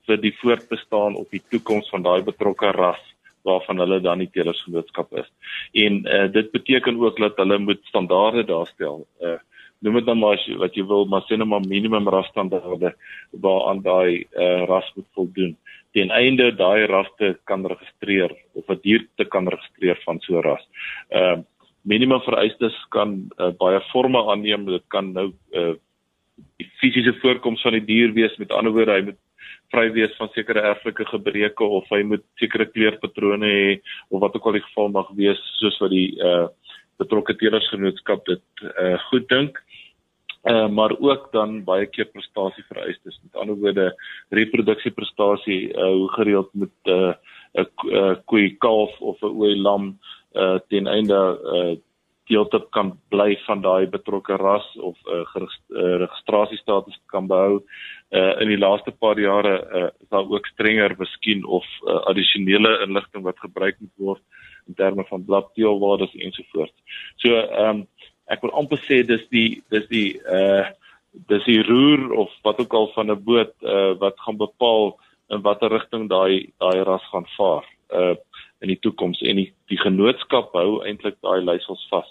vir 0.08 0.20
die 0.22 0.34
voortbestaan 0.40 1.16
of 1.16 1.28
die 1.30 1.42
toekoms 1.52 1.90
van 1.92 2.02
daai 2.02 2.22
betrokke 2.26 2.72
ras 2.74 3.02
waarvan 3.46 3.80
hulle 3.80 4.00
dan 4.04 4.20
die 4.20 4.30
teelersgenootskap 4.34 5.14
is. 5.16 5.28
En 5.72 6.02
uh, 6.04 6.26
dit 6.32 6.50
beteken 6.52 6.98
ook 7.00 7.20
dat 7.22 7.38
hulle 7.40 7.58
moet 7.58 7.80
standaarde 7.88 8.44
daarstel. 8.44 9.06
Uh 9.20 9.38
noem 9.80 9.94
dit 9.96 10.04
dan 10.04 10.18
maar 10.20 10.34
as 10.36 10.42
jy, 10.44 10.58
wat 10.60 10.74
jy 10.76 10.82
wil, 10.84 11.06
maar 11.08 11.22
sê 11.24 11.38
net 11.40 11.48
maar 11.48 11.62
minimum 11.64 12.08
rasstandaarde 12.12 12.90
waaraan 13.40 13.78
daai 13.80 14.26
uh, 14.36 14.66
ras 14.68 14.90
moet 14.92 15.06
voldoen. 15.16 15.54
Ten 15.96 16.12
einde 16.12 16.50
daai 16.52 16.84
ras 16.84 17.08
te 17.16 17.30
kan 17.48 17.64
registreer 17.64 18.34
of 18.52 18.68
'n 18.68 18.80
dier 18.82 19.06
te 19.16 19.24
kan 19.24 19.48
registreer 19.48 19.96
van 20.04 20.20
so 20.20 20.36
'n 20.36 20.44
ras. 20.44 20.64
Uh 21.08 21.38
minimum 21.82 22.20
vereistes 22.20 22.76
kan 22.92 23.30
uh, 23.38 23.56
baie 23.56 23.80
forme 23.88 24.20
aanneem. 24.20 24.66
Dit 24.66 24.84
kan 24.88 25.12
nou 25.12 25.32
uh 25.56 25.74
die 26.60 26.68
fisiese 26.80 27.14
voorkoms 27.22 27.62
van 27.62 27.76
die 27.78 27.84
dier 27.84 28.12
wees 28.16 28.36
met 28.38 28.52
ander 28.52 28.72
woorde 28.72 28.96
hy 28.96 29.02
moet 29.10 29.20
vry 29.70 29.86
wees 29.94 30.14
van 30.18 30.30
sekere 30.34 30.62
erflike 30.72 31.06
gebreke 31.10 31.64
of 31.64 31.88
hy 31.94 32.02
moet 32.06 32.24
sekere 32.42 32.66
kleurpatrone 32.70 33.46
hê 33.46 33.66
of 34.10 34.22
wat 34.24 34.34
ook 34.36 34.48
al 34.50 34.58
die 34.58 34.66
geval 34.66 34.90
mag 34.94 35.10
wees 35.18 35.40
soos 35.60 35.78
wat 35.82 35.94
die 35.94 36.10
uh 36.18 36.48
betrokke 37.00 37.32
teelersgenootskap 37.40 38.26
dit 38.28 38.64
uh 38.68 38.96
goed 39.08 39.28
dink. 39.32 39.60
Uh 40.50 40.68
maar 40.68 40.92
ook 40.98 41.30
dan 41.32 41.62
baie 41.64 41.86
keer 41.86 42.10
prestasie 42.12 42.64
vereistes 42.68 43.20
met 43.22 43.40
ander 43.40 43.56
woorde 43.56 43.86
reproduksieprestasie 44.36 45.60
uh 45.70 45.92
hoe 45.94 46.10
gereeld 46.18 46.50
moet 46.52 46.92
uh, 46.96 47.14
'n 47.58 48.16
koei 48.30 48.56
kalf 48.58 48.92
of 49.00 49.22
'n 49.22 49.32
ooi 49.32 49.54
lam 49.56 49.94
uh 50.34 50.58
ten 50.68 50.86
einde 50.86 51.20
uh 51.54 51.76
deeltip 52.30 52.70
kan 52.76 52.92
bly 53.12 53.34
van 53.46 53.62
daai 53.64 53.86
betrokke 53.90 54.36
ras 54.40 54.66
of 54.78 54.96
'n 55.06 55.22
uh, 55.42 55.42
uh, 55.42 55.96
registrasiestatus 56.04 56.98
kan 57.12 57.26
behou. 57.26 57.62
Uh 58.10 58.32
in 58.42 58.48
die 58.48 58.58
laaste 58.58 58.90
paar 58.90 59.18
jare 59.18 59.56
uh, 59.62 59.88
is 60.02 60.08
daar 60.08 60.26
ook 60.26 60.46
strenger 60.46 60.94
miskien 60.98 61.44
of 61.44 61.66
uh, 61.86 62.00
addisionele 62.10 62.82
inligting 62.86 63.22
wat 63.22 63.38
gebruik 63.38 63.76
moet 63.80 63.96
word 63.96 64.22
in 64.68 64.74
terme 64.74 65.04
van 65.04 65.24
bladteelwaardes 65.24 66.14
ensovoorts. 66.14 66.78
So 67.16 67.34
ehm 67.34 67.68
um, 67.68 67.86
ek 68.30 68.42
wil 68.42 68.54
amper 68.54 68.78
sê 68.86 69.02
dis 69.06 69.24
die 69.34 69.62
dis 69.70 69.86
die 69.90 70.20
uh 70.38 70.66
dis 71.26 71.44
die 71.44 71.62
roer 71.66 72.12
of 72.22 72.30
wat 72.46 72.60
ook 72.62 72.74
al 72.74 72.88
van 72.94 73.10
'n 73.10 73.24
boot 73.24 73.54
uh 73.62 73.92
wat 73.98 74.20
gaan 74.24 74.38
bepaal 74.38 74.98
in 75.30 75.42
watter 75.42 75.70
rigting 75.70 76.08
daai 76.08 76.52
daai 76.58 76.84
ras 76.84 77.06
gaan 77.12 77.26
vaar. 77.36 77.64
Uh 77.90 78.14
in 78.60 78.68
die 78.68 78.80
toekoms 78.84 79.20
en 79.22 79.36
die 79.36 79.52
die 79.72 79.80
genootskap 79.80 80.52
hou 80.52 80.82
eintlik 80.84 81.16
daai 81.22 81.40
leiersels 81.44 81.86
vas 81.90 82.08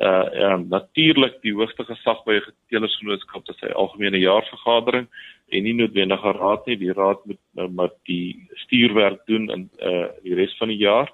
uh 0.00 0.52
um, 0.52 0.68
natuurlik 0.68 1.42
die 1.42 1.52
hoogste 1.52 1.84
gesag 1.84 2.22
by 2.24 2.38
'n 2.38 2.46
getelersgenootskap 2.48 3.48
is 3.48 3.58
sy 3.60 3.68
algemene 3.68 4.18
jaarvergadering 4.18 5.06
en 5.52 5.62
nie 5.62 5.74
noodwendig 5.74 6.24
'n 6.24 6.38
raad 6.38 6.66
nie 6.66 6.76
die 6.76 6.92
raad 6.92 7.20
moet 7.26 7.40
nou 7.54 7.68
maar 7.68 7.90
die 8.08 8.48
stuurwerk 8.64 9.20
doen 9.26 9.50
in 9.50 9.68
uh 9.80 10.08
die 10.22 10.34
res 10.34 10.56
van 10.58 10.68
die 10.68 10.80
jaar. 10.80 11.12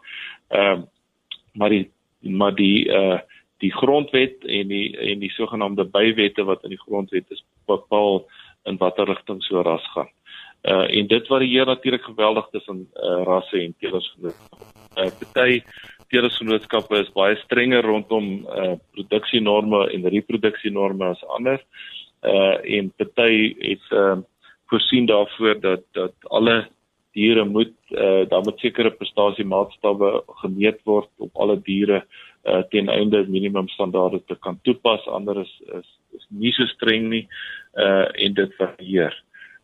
Ehm 0.50 0.78
uh, 0.78 0.82
maar 1.54 1.70
die 1.70 1.90
maar 2.20 2.54
die 2.54 2.88
uh 2.88 3.18
die 3.58 3.72
grondwet 3.72 4.44
en 4.44 4.68
die 4.68 4.96
en 4.98 5.18
die 5.18 5.30
sogenaamde 5.30 5.84
bywette 5.84 6.44
wat 6.44 6.62
in 6.64 6.70
die 6.70 6.84
grondwet 6.86 7.30
is 7.30 7.44
bepaal 7.66 8.26
in 8.64 8.76
watter 8.76 9.06
rigting 9.06 9.42
so 9.42 9.62
ras 9.62 9.86
gaan. 9.94 10.10
Uh 10.62 10.86
en 10.98 11.06
dit 11.06 11.26
varieer 11.26 11.66
natuurlik 11.66 12.02
geweldig 12.02 12.48
tussen 12.50 12.88
uh 12.94 13.22
rasse 13.24 13.60
en 13.60 13.74
telersgenootskappe. 13.78 14.75
Uh 14.96 15.10
party 15.20 15.60
teelersgenootskappe 16.12 17.00
is 17.02 17.10
baie 17.16 17.36
strenger 17.42 17.84
rondom 17.84 18.46
uh 18.46 18.76
produksienorme 18.96 19.82
en 19.92 20.08
reproduksienorme 20.14 21.10
as 21.10 21.24
ander. 21.36 21.60
uh 22.22 22.56
en 22.78 22.92
party 22.96 23.54
het 23.60 23.92
uh 23.92 24.16
voorsien 24.70 25.06
daarvoor 25.06 25.60
dat 25.60 25.84
dat 25.92 26.14
alle 26.22 26.66
diere 27.12 27.44
moet 27.44 27.74
uh 27.90 28.24
daar 28.28 28.42
moet 28.44 28.58
sekere 28.60 28.90
prestasiemaatstawwe 28.90 30.22
gemeet 30.42 30.80
word 30.84 31.10
op 31.18 31.30
alle 31.34 31.60
diere 31.60 32.04
uh 32.44 32.62
ten 32.70 32.88
einde 32.88 33.26
minimum 33.28 33.68
standaarde 33.68 34.22
te 34.24 34.36
kan 34.40 34.58
toepas 34.62 35.06
ander 35.06 35.40
is 35.40 35.52
is, 35.78 35.88
is 36.16 36.26
nie 36.28 36.52
so 36.52 36.66
streng 36.66 37.08
nie 37.08 37.28
uh 37.74 38.08
en 38.24 38.34
dit 38.34 38.52
varieer. 38.58 39.14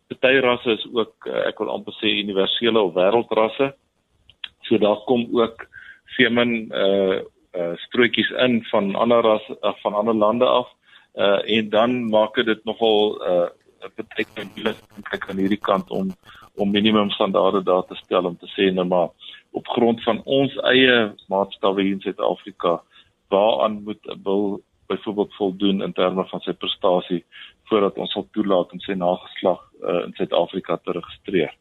Party 0.07 0.39
rasse 0.39 0.69
is 0.71 0.85
ook 0.93 1.25
uh, 1.25 1.47
ek 1.49 1.57
wil 1.59 1.71
amper 1.73 1.95
sê 1.97 2.11
universele 2.21 2.81
of 2.81 2.93
wêreldrasse. 2.93 3.73
So 4.73 4.79
daar 4.79 5.03
kom 5.05 5.27
ook 5.31 5.67
semen 6.05 6.49
uh 6.73 7.21
uh 7.53 7.73
strootjies 7.75 8.29
in 8.29 8.63
van 8.63 8.95
ander 8.95 9.21
rasse 9.21 9.57
uh, 9.61 9.73
van 9.81 9.93
ander 9.93 10.13
lande 10.13 10.45
af 10.45 10.67
uh 11.13 11.57
en 11.57 11.69
dan 11.69 12.09
maak 12.09 12.35
dit 12.35 12.63
nogal 12.65 13.21
uh 13.21 13.49
beteken 13.95 14.49
jy 14.55 14.73
kyk 15.11 15.29
aan 15.29 15.37
hierdie 15.37 15.61
kant 15.61 15.91
om 15.91 16.09
om 16.55 16.71
minimum 16.71 17.09
standaarde 17.09 17.61
daar 17.63 17.85
te 17.85 17.95
stel 17.95 18.25
om 18.25 18.37
te 18.37 18.49
sê 18.55 18.71
nou 18.73 18.87
maar 18.87 19.09
op 19.51 19.67
grond 19.67 20.03
van 20.03 20.23
ons 20.25 20.57
eie 20.73 21.13
maatstawwe 21.29 21.85
hier 21.85 21.93
in 21.93 22.01
Suid-Afrika 22.01 22.81
waaraan 23.29 23.83
moet 23.83 24.01
'n 24.09 24.21
bil 24.23 24.63
byvoorbeeld 24.87 25.33
voldoen 25.33 25.81
in 25.81 25.93
terme 25.93 26.25
van 26.25 26.41
sy 26.41 26.53
prestasie 26.53 27.25
voordat 27.69 27.97
ons 27.97 28.11
sal 28.11 28.27
toelaat 28.31 28.71
om 28.73 28.79
sy 28.79 28.93
nageslag 28.93 29.61
uh, 29.81 30.01
in 30.05 30.13
Suid-Afrika 30.17 30.77
te 30.77 30.91
registreer. 30.91 31.53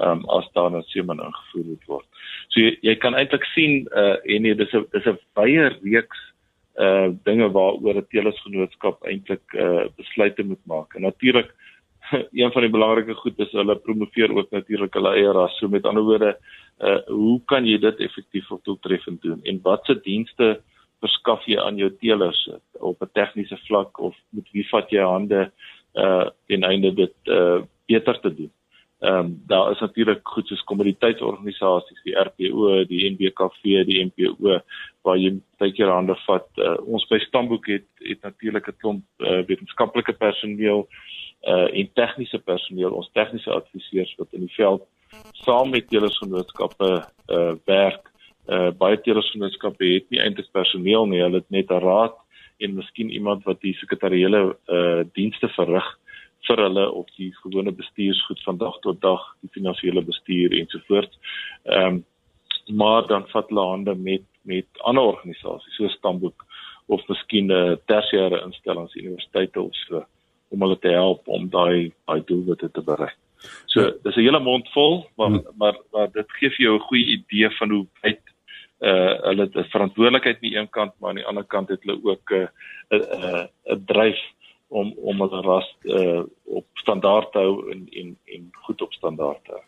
Um, 0.00 0.24
as 0.32 0.48
daar 0.52 0.70
'n 0.72 0.82
semen 0.82 1.20
ingevoer 1.20 1.64
moet 1.64 1.84
word. 1.86 2.06
So 2.48 2.60
jy, 2.60 2.78
jy 2.80 2.94
kan 2.96 3.14
eintlik 3.14 3.44
sien 3.52 3.88
uh 3.92 4.16
en 4.24 4.42
nee 4.42 4.54
dis 4.54 4.72
'n 4.72 4.86
dis 4.92 5.06
'n 5.06 5.18
wye 5.36 5.68
reeks 5.82 6.20
uh 6.80 7.12
dinge 7.24 7.50
waaroor 7.52 7.98
'n 8.00 8.06
teelersgenootskap 8.08 9.04
eintlik 9.04 9.44
uh 9.54 9.84
besluite 9.96 10.42
moet 10.42 10.64
maak. 10.64 10.94
En 10.94 11.02
natuurlik 11.02 11.52
een 12.40 12.52
van 12.52 12.62
die 12.62 12.70
belangrike 12.70 13.14
goed 13.14 13.38
is 13.38 13.52
hulle 13.52 13.76
promoveer 13.76 14.32
ook 14.32 14.50
natuurlik 14.50 14.94
hulle 14.94 15.12
eie 15.14 15.32
ras. 15.32 15.58
So 15.58 15.68
met 15.68 15.84
ander 15.84 16.02
woorde, 16.02 16.36
uh 16.80 17.00
hoe 17.06 17.40
kan 17.44 17.66
jy 17.66 17.78
dit 17.78 18.00
effektief 18.00 18.50
of 18.50 18.62
doeltreffend 18.62 19.22
doen 19.22 19.40
en 19.44 19.60
watse 19.62 20.00
dienste 20.00 20.62
verskaf 21.00 21.44
jy 21.44 21.58
aan 21.60 21.76
jou 21.76 21.90
teelers 22.00 22.48
op 22.78 23.02
'n 23.02 23.12
tegniese 23.12 23.58
vlak 23.66 24.00
of 24.00 24.16
met 24.30 24.48
wie 24.52 24.66
vat 24.68 24.90
jy 24.90 25.04
hande 25.04 25.52
uh 25.94 26.28
ten 26.48 26.62
einde 26.62 26.94
dit 26.94 27.14
uh 27.26 27.60
beter 27.86 28.20
te 28.20 28.34
doen. 28.34 28.52
Ehm 29.00 29.18
um, 29.18 29.42
daar 29.46 29.70
is 29.70 29.80
natuurlik 29.80 30.28
goed 30.28 30.46
soos 30.46 30.64
kommoditeitsorganisasies, 30.68 32.02
die 32.04 32.16
RPO, 32.20 32.84
die 32.84 33.06
NBKV, 33.10 33.84
die 33.88 34.02
MPO 34.04 34.58
waar 35.02 35.16
jy 35.16 35.30
baie 35.56 35.72
keer 35.72 35.88
hande 35.88 36.16
vat. 36.26 36.48
Uh, 36.60 36.74
ons 36.84 37.06
by 37.08 37.16
Stamboek 37.22 37.70
het 37.72 37.86
het 38.04 38.20
natuurlik 38.28 38.68
'n 38.68 38.76
klomp 38.76 39.04
uh, 39.18 39.40
wetenskaplike 39.48 40.12
personeel 40.12 40.88
uh 41.48 41.68
en 41.72 41.88
tegniese 41.94 42.38
personeel, 42.38 42.92
ons 42.92 43.08
tegniese 43.12 43.50
adviseurs 43.50 44.14
wat 44.18 44.32
in 44.32 44.44
die 44.44 44.54
veld 44.56 44.84
saam 45.32 45.70
met 45.70 45.88
telersgenootskappe 45.88 46.90
uh 47.28 47.54
werk. 47.64 48.04
Uh 48.48 48.70
baie 48.70 49.00
telersgenootskappe 49.00 49.84
het 49.94 50.10
nie 50.10 50.20
eintlik 50.20 50.52
personeel 50.52 51.06
nie, 51.06 51.22
hulle 51.22 51.40
het 51.40 51.50
net 51.50 51.70
'n 51.70 51.80
raad 51.80 52.16
en 52.58 52.74
miskien 52.74 53.10
iemand 53.10 53.44
wat 53.44 53.60
die 53.60 53.74
sekretariële 53.74 54.56
uh 54.68 55.02
dienste 55.12 55.48
verrig 55.48 55.88
vir 56.48 56.56
hulle 56.56 56.86
of 56.92 57.06
die 57.16 57.30
gewone 57.42 57.72
bestuursgoed 57.72 58.42
van 58.42 58.58
dag 58.58 58.78
tot 58.80 59.00
dag, 59.00 59.36
die 59.40 59.52
finansiële 59.52 60.02
bestuur 60.02 60.56
ensovoorts. 60.60 61.18
Ehm 61.64 61.86
um, 61.86 62.04
maar 62.70 63.06
dan 63.06 63.24
vat 63.28 63.48
hulle 63.48 63.66
hande 63.66 63.94
met 63.94 64.22
met 64.42 64.66
ander 64.88 65.02
organisasies 65.02 65.74
soos 65.74 65.92
Stamboek 65.92 66.44
of 66.86 67.08
miskien 67.08 67.46
'n 67.46 67.50
uh, 67.50 67.76
tersiêre 67.86 68.44
instellings, 68.44 68.94
universiteite 68.94 69.60
of 69.60 69.74
so 69.74 70.04
om 70.48 70.62
hulle 70.62 70.78
te 70.78 70.88
help 70.88 71.28
om 71.28 71.48
daai 71.50 71.92
daai 72.06 72.22
doelwitte 72.26 72.70
te 72.70 72.82
bereik. 72.82 73.16
So 73.66 73.80
ja. 73.80 73.92
dis 74.02 74.16
'n 74.16 74.26
hele 74.26 74.40
mond 74.40 74.68
vol, 74.72 75.06
maar 75.16 75.28
hmm. 75.28 75.46
maar 75.56 75.76
maar 75.92 76.10
dit 76.12 76.32
gee 76.38 76.50
vir 76.50 76.64
jou 76.66 76.74
'n 76.76 76.88
goeie 76.88 77.06
idee 77.06 77.50
van 77.50 77.70
hoe 77.70 77.86
wyd 78.02 78.22
uh 78.80 79.14
hulle 79.28 79.42
het 79.42 79.56
'n 79.56 79.72
verantwoordelikheid 79.74 80.36
aan 80.36 80.48
die 80.48 80.56
een 80.56 80.70
kant, 80.70 80.92
maar 80.98 81.10
aan 81.10 81.22
die 81.22 81.26
ander 81.26 81.44
kant 81.44 81.68
het 81.68 81.82
hulle 81.82 82.00
ook 82.02 82.30
'n 82.32 82.48
'n 82.90 83.48
'n 83.74 83.84
dryf 83.86 84.20
om 84.70 84.92
om 84.96 85.24
hulle 85.24 85.42
ras 85.46 85.68
uh 85.84 86.22
op 86.50 86.66
standaard 86.82 87.32
te 87.32 87.38
hou 87.38 87.70
en 87.72 87.86
en 88.00 88.14
en 88.34 88.46
goed 88.66 88.82
op 88.82 88.92
standaard 88.92 89.44
te 89.44 89.56
hou. 89.56 89.64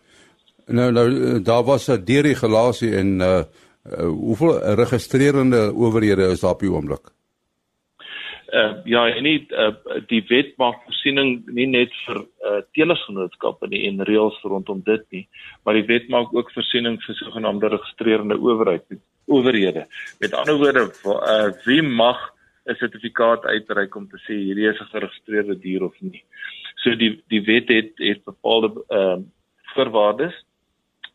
Nou 0.66 0.92
nou 0.92 1.42
daar 1.42 1.64
was 1.64 1.88
'n 1.88 2.04
deregulasie 2.04 2.96
en 2.96 3.20
uh, 3.20 3.42
uh 3.86 4.08
hoeveel 4.26 4.58
registrerende 4.84 5.72
owerhede 5.74 6.30
is 6.32 6.40
daar 6.40 6.54
op 6.56 6.60
die 6.60 6.70
oomblik? 6.70 7.12
uh, 8.52 8.72
ja, 8.84 9.06
en 9.08 9.24
nie 9.24 9.38
uh, 9.50 9.72
die 10.10 10.20
wet 10.28 10.52
maak 10.60 10.82
voorsiening 10.86 11.40
nie 11.56 11.66
net 11.70 11.94
vir 12.04 12.20
uh, 12.20 12.60
telersgenootskappe 12.76 13.68
nie 13.72 13.84
en 13.88 14.04
reëls 14.08 14.38
rondom 14.44 14.82
dit 14.86 15.04
nie, 15.14 15.24
maar 15.64 15.78
die 15.78 15.86
wet 15.88 16.10
maak 16.12 16.34
ook 16.36 16.52
voorsiening 16.54 16.98
vir 17.04 17.18
sogenaamde 17.20 17.70
geregistreerde 17.70 18.38
owerheid, 18.38 18.84
owerhede. 19.32 19.86
Met 20.20 20.36
ander 20.36 20.60
woorde, 20.60 20.86
uh, 21.08 21.50
wie 21.64 21.82
mag 21.82 22.20
'n 22.66 22.74
sertifikaat 22.74 23.44
uitreik 23.44 23.96
om 23.96 24.08
te 24.08 24.18
sê 24.26 24.34
hierdie 24.38 24.68
is 24.70 24.80
'n 24.80 24.92
geregistreerde 24.94 25.58
dier 25.58 25.82
of 25.84 25.94
nie. 26.00 26.24
So 26.82 26.94
die 26.94 27.22
die 27.28 27.42
wet 27.42 27.68
het 27.68 27.92
het 27.96 28.24
bepaalde 28.24 28.68
ehm 28.88 29.18
uh, 29.18 29.24
voorwaardes 29.74 30.34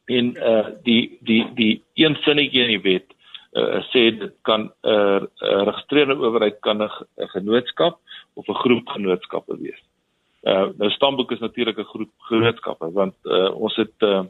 en 0.05 0.35
uh 0.35 0.67
die 0.83 1.17
die 1.21 1.43
die 1.55 1.83
een 1.93 2.15
sinnetjie 2.15 2.61
in 2.61 2.73
die 2.75 2.85
wet 2.91 3.07
uh, 3.53 3.81
sê 3.91 4.11
dit 4.19 4.33
kan 4.41 4.61
'n 4.61 4.71
uh, 4.89 5.15
uh, 5.15 5.25
geregistreerde 5.35 6.15
owerheid 6.15 6.59
kan 6.59 6.83
'n 6.83 6.91
genootskap 7.35 7.99
of 8.33 8.47
'n 8.47 8.61
groep 8.63 8.87
genootskappe 8.87 9.57
wees. 9.59 9.81
Uh 10.43 10.69
nou 10.77 10.89
stamboek 10.91 11.31
is 11.31 11.39
natuurlik 11.39 11.77
'n 11.77 11.91
groep 11.93 12.11
genootskappe 12.17 12.91
want 12.91 13.15
uh, 13.23 13.51
ons 13.55 13.75
het 13.75 13.97
uh, 13.99 14.23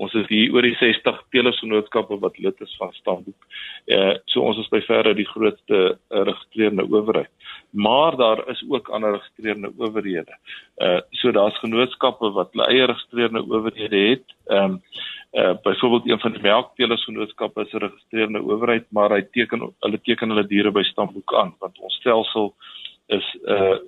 ons 0.00 0.14
is 0.14 0.28
hier 0.30 0.52
oor 0.54 0.64
die 0.64 0.76
60 0.80 1.18
telersgenootskappe 1.34 2.16
wat 2.22 2.38
lid 2.40 2.60
is 2.64 2.74
van 2.80 2.92
stamboek. 2.96 3.46
Uh 3.86 4.14
so 4.32 4.44
ons 4.48 4.58
is 4.62 4.70
by 4.72 4.80
verre 4.86 5.14
die 5.18 5.28
grootste 5.28 5.80
uh, 5.82 5.96
geregistreerde 6.10 6.86
owerheid. 6.88 7.30
Maar 7.70 8.16
daar 8.16 8.42
is 8.48 8.64
ook 8.68 8.88
ander 8.88 9.18
geregistreerde 9.18 9.72
owerhede. 9.76 10.36
Uh 10.80 11.00
so 11.20 11.32
daar's 11.32 11.58
genootskappe 11.64 12.32
wat 12.32 12.52
hulle 12.52 12.68
eie 12.70 12.84
geregistreerde 12.86 13.44
owerhede 13.44 14.04
het. 14.08 14.26
Ehm 14.46 14.78
um, 14.78 14.80
uh 15.32 15.54
byvoorbeeld 15.62 16.08
een 16.08 16.20
van 16.20 16.32
die 16.32 16.42
melkteelersgenootskappe 16.42 17.60
is 17.60 17.72
'n 17.72 17.78
geregistreerde 17.78 18.42
owerheid, 18.42 18.86
maar 18.90 19.10
hy 19.10 19.22
teken 19.22 19.72
hulle 19.80 20.00
teken 20.02 20.28
hulle 20.28 20.46
diere 20.46 20.70
by 20.70 20.82
stamboek 20.82 21.34
aan 21.34 21.54
want 21.58 21.78
ons 21.78 21.94
stelsel 21.94 22.54
is 23.06 23.36
uh 23.44 23.78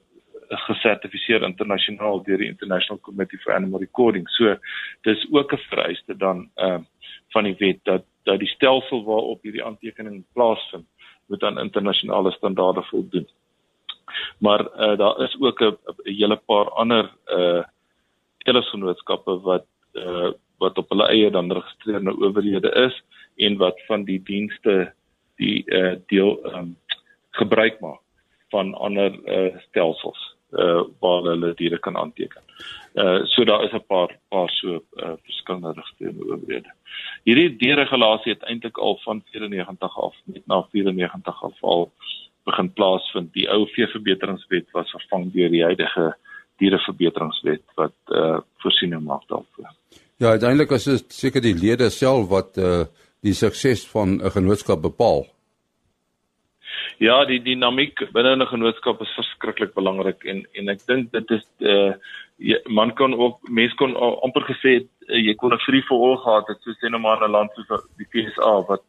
gesertifiseer 0.49 1.43
internasionaal 1.43 2.23
deur 2.23 2.39
die 2.39 2.49
International 2.49 3.01
Committee 3.01 3.39
for 3.39 3.55
Animal 3.55 3.81
Recording. 3.81 4.29
So 4.29 4.57
dis 5.03 5.27
ook 5.31 5.53
'n 5.53 5.67
vereiste 5.69 6.17
dan 6.17 6.51
ehm 6.55 6.75
uh, 6.75 6.85
van 7.29 7.45
die 7.45 7.57
wet 7.59 7.79
dat 7.85 8.05
dat 8.25 8.39
die 8.39 8.49
stelsel 8.49 9.05
waarop 9.05 9.43
hierdie 9.43 9.65
aantekening 9.65 10.25
plaasvind 10.33 10.87
moet 11.27 11.43
aan 11.43 11.59
internasionale 11.59 12.33
standaarde 12.33 12.83
voldoen. 12.83 13.29
Maar 14.39 14.61
uh 14.61 14.97
daar 14.99 15.21
is 15.21 15.37
ook 15.41 15.61
'n 15.61 15.77
hele 16.03 16.37
paar 16.37 16.71
ander 16.71 17.11
uh 17.27 17.65
telersgenootskappe 18.39 19.41
wat 19.41 19.67
uh 19.93 20.33
wat 20.59 20.79
op 20.79 20.89
hulle 20.89 21.09
eie 21.09 21.31
dan 21.31 21.51
geregistreerde 21.51 22.17
owerhede 22.19 22.71
is 22.87 23.03
en 23.37 23.57
wat 23.57 23.81
van 23.87 24.05
die 24.05 24.23
dienste 24.23 24.93
die 25.37 25.65
uh, 25.67 25.97
deel 26.07 26.39
um, 26.55 26.77
gebruik 27.31 27.81
maak 27.81 28.01
van 28.49 28.75
ander 28.75 29.11
uh, 29.27 29.57
stelsels 29.69 30.34
uh, 30.55 30.83
waar 31.01 31.23
hulle 31.23 31.55
diere 31.55 31.79
kan 31.79 31.97
aanteken. 31.97 32.43
Uh 32.95 33.25
so 33.25 33.45
daar 33.45 33.65
is 33.65 33.73
'n 33.73 33.87
paar 33.87 34.19
paar 34.29 34.51
so 34.51 34.69
uh, 34.75 35.13
verskillende 35.23 35.69
geregistreerde 35.69 36.25
owerhede. 36.25 36.71
Hierdie 37.23 37.57
deregulasie 37.57 38.33
het 38.33 38.43
eintlik 38.43 38.79
al 38.79 38.99
van 39.05 39.23
94 39.31 39.99
af 39.99 40.15
met 40.25 40.47
na 40.47 40.63
94 40.71 41.45
af 41.45 41.63
al 41.63 41.93
begin 42.45 42.73
plaasvind. 42.73 43.33
Die 43.33 43.51
ou 43.51 43.67
veeverbeteringswet 43.67 44.71
was 44.73 44.91
vervang 44.91 45.33
deur 45.33 45.51
die 45.51 45.65
huidige 45.65 46.17
diereverbeteringswet 46.57 47.63
wat 47.75 47.97
uh 48.09 48.39
voorsiening 48.63 49.03
maak 49.03 49.29
daarvoor. 49.29 49.73
Ja, 50.17 50.29
uiteindelik 50.29 50.71
is 50.71 50.85
dit 50.85 51.13
seker 51.13 51.43
die 51.43 51.55
lede 51.55 51.91
self 51.91 52.29
wat 52.29 52.57
uh 52.57 52.85
die 53.21 53.35
sukses 53.35 53.87
van 53.89 54.21
'n 54.21 54.31
genootskap 54.31 54.83
bepaal. 54.83 55.34
Ja, 56.99 57.25
die 57.25 57.41
dinamiek 57.43 57.99
binne 58.13 58.37
'n 58.37 58.47
genootskap 58.47 59.01
is 59.03 59.17
verskriklik 59.17 59.75
belangrik 59.75 60.25
en 60.25 60.47
en 60.55 60.69
ek 60.69 60.87
dink 60.87 61.13
dit 61.13 61.31
is 61.31 61.47
uh 61.61 61.95
jy, 62.39 62.59
man 62.67 62.95
kan 62.95 63.15
ook 63.15 63.39
mense 63.49 63.77
kon 63.77 63.95
amper 63.97 64.43
gesê 64.43 64.73
uh, 65.09 65.19
jy 65.19 65.35
kon 65.35 65.53
'n 65.53 65.65
free 65.67 65.83
for 65.89 65.99
all 66.03 66.17
gehad 66.17 66.49
het 66.49 66.63
soos 66.63 66.79
sê 66.81 66.91
nou 66.91 67.01
maar 67.01 67.23
'n 67.23 67.31
land 67.31 67.51
soos 67.55 67.87
die 67.99 68.09
FSA 68.11 68.67
wat 68.69 68.83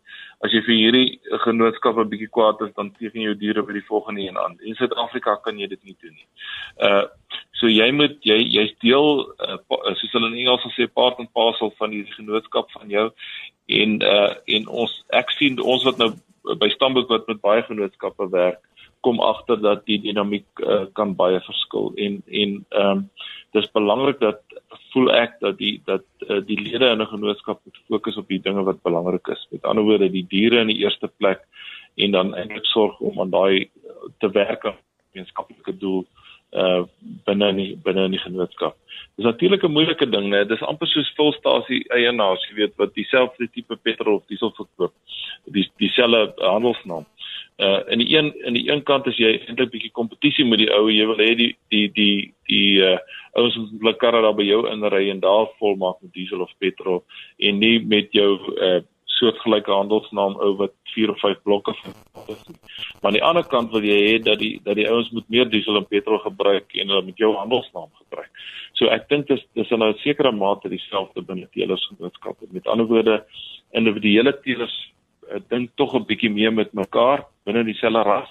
as 0.44 0.52
jy 0.52 0.62
vir 0.68 0.76
hierdie 0.76 1.20
genootskap 1.46 1.98
'n 1.98 2.10
bietjie 2.10 2.32
kwaad 2.32 2.62
is 2.68 2.74
dan 2.76 2.92
teken 2.92 3.22
jy 3.22 3.30
jou 3.30 3.38
diere 3.40 3.64
by 3.64 3.74
die 3.74 3.88
volgende 3.88 4.22
een 4.22 4.38
aan. 4.38 4.58
In 4.62 4.76
Suid-Afrika 4.76 5.36
kan 5.44 5.60
jy 5.60 5.68
dit 5.68 5.84
nie 5.84 5.98
doen 6.02 6.14
nie. 6.14 6.28
Uh 6.80 7.06
So 7.56 7.70
jy 7.72 7.88
moet 7.96 8.18
jy 8.28 8.36
jy's 8.52 8.74
deel 8.84 9.22
uh, 9.40 9.58
soos 9.96 10.12
hulle 10.12 10.28
in 10.28 10.40
Engels 10.44 10.66
sê 10.76 10.88
part 10.92 11.20
and 11.24 11.32
parcel 11.34 11.72
van 11.80 11.94
die 11.94 12.04
genootskap 12.12 12.72
van 12.76 12.92
jou 12.92 13.06
en 13.80 13.98
uh 14.04 14.34
en 14.58 14.68
ons 14.84 14.96
ek 15.16 15.32
sien 15.38 15.60
ons 15.64 15.86
wat 15.88 16.02
nou 16.02 16.12
by 16.62 16.70
Stamboek 16.74 17.10
wat 17.10 17.28
met 17.32 17.42
baie 17.42 17.64
genootskappe 17.70 18.28
werk 18.34 18.60
kom 19.06 19.22
agter 19.22 19.62
dat 19.62 19.86
die 19.86 20.00
dinamiek 20.02 20.64
uh, 20.64 20.86
kan 20.98 21.14
baie 21.16 21.40
verskil 21.48 21.94
en 21.96 22.22
en 22.44 22.60
ehm 22.70 22.92
um, 22.92 23.10
dis 23.56 23.70
belangrik 23.72 24.18
dat 24.20 24.42
voel 24.92 25.12
ek 25.16 25.38
dat 25.40 25.58
die 25.60 25.76
dat 25.88 26.04
uh, 26.28 26.42
die 26.48 26.60
lede 26.60 26.90
in 26.92 27.02
'n 27.02 27.14
genootskap 27.14 27.62
moet 27.64 27.80
fokus 27.88 28.18
op 28.18 28.28
die 28.28 28.42
dinge 28.42 28.64
wat 28.64 28.84
belangrik 28.84 29.28
is. 29.28 29.48
Met 29.52 29.64
ander 29.64 29.84
woorde, 29.84 30.10
die 30.12 30.26
diere 30.28 30.60
in 30.60 30.72
die 30.74 30.82
eerste 30.84 31.08
plek 31.08 31.48
en 31.96 32.12
dan 32.12 32.36
eintlik 32.36 32.66
sorg 32.66 33.00
om 33.00 33.22
aan 33.22 33.32
daai 33.32 33.70
te 34.20 34.30
werk 34.30 34.66
aan 34.66 34.80
gemeenskaplike 35.12 35.78
doel 35.78 36.06
uh 36.52 36.84
binne 37.26 37.48
in 37.52 37.58
die, 37.60 37.72
binne 37.84 38.06
in 38.06 38.16
die 38.16 38.24
genootskap. 38.24 38.76
Dis 39.16 39.26
natuurlik 39.26 39.64
'n 39.64 39.72
moeilike 39.72 40.10
ding, 40.10 40.30
né? 40.30 40.46
Dis 40.48 40.62
amper 40.62 40.88
soos 40.88 41.14
volstasie 41.16 41.84
eienaars, 41.90 42.48
jy 42.50 42.56
weet, 42.56 42.76
wat 42.78 42.94
dieselfde 42.94 43.48
tipe 43.52 43.76
petrol 43.76 44.16
of 44.16 44.26
diesel 44.28 44.52
verkoop. 44.52 44.94
Die 45.46 45.70
dieselfde 45.78 46.34
handelsnaam. 46.38 47.06
Uh 47.58 47.80
in 47.88 48.00
die 48.00 48.18
een 48.18 48.34
in 48.44 48.54
die 48.54 48.72
een 48.72 48.84
kant 48.84 49.06
is 49.08 49.16
jy 49.18 49.30
eintlik 49.38 49.70
bietjie 49.72 49.92
kompetisie 49.96 50.44
met 50.46 50.60
die 50.60 50.72
ou, 50.76 50.90
jy 50.92 51.06
wil 51.08 51.22
hê 51.24 51.30
die 51.40 51.54
die 51.72 51.86
die 51.96 52.34
die 52.52 52.82
uh 52.84 52.98
ouens 53.40 53.56
wat 53.56 53.70
hulle 53.80 53.94
karre 54.02 54.22
daar 54.26 54.36
by 54.36 54.44
jou 54.44 54.66
inry 54.68 55.10
en 55.12 55.22
daar 55.24 55.48
volmaak 55.60 56.02
met 56.02 56.12
diesel 56.14 56.44
of 56.44 56.52
petrol 56.60 57.04
en 57.40 57.60
nie 57.60 57.80
met 57.80 58.12
jou 58.12 58.34
uh 58.60 58.82
soortgelyke 59.16 59.72
handelsnaam 59.72 60.36
ou 60.44 60.56
wat 60.60 60.74
4 60.96 61.14
of 61.14 61.20
5 61.20 61.42
blokke 61.48 61.74
van 61.80 61.94
is. 62.34 62.42
Maar 63.02 63.12
aan 63.12 63.18
die 63.20 63.24
ander 63.24 63.46
kant 63.48 63.72
wil 63.72 63.88
jy 63.88 64.00
hê 64.02 64.18
dat 64.24 64.40
die 64.40 64.60
dat 64.64 64.76
die 64.76 64.88
ouens 64.90 65.12
moet 65.16 65.30
meer 65.30 65.48
diesel 65.50 65.80
en 65.80 65.88
petrol 65.88 66.20
gebruik 66.26 66.76
en 66.76 66.92
hulle 66.92 67.06
met 67.06 67.24
jou 67.24 67.32
handelsnaam 67.36 67.92
gebruik. 68.02 68.32
So 68.76 68.92
ek 68.92 69.08
dink 69.10 69.28
dis 69.32 69.44
dis 69.56 69.72
in 69.72 69.84
'n 69.84 69.96
sekere 70.04 70.32
mate 70.32 70.70
dieselfde 70.70 71.22
binne 71.22 71.48
telersgenootskappe. 71.56 72.52
Met 72.52 72.68
ander 72.68 72.86
woorde, 72.86 73.24
individuele 73.72 74.36
telers 74.44 74.76
dink 75.50 75.72
tog 75.76 75.96
'n 75.96 76.06
bietjie 76.06 76.30
meer 76.30 76.54
met 76.54 76.74
mekaar 76.74 77.26
binne 77.46 77.64
dieselfde 77.64 78.04
ras, 78.04 78.30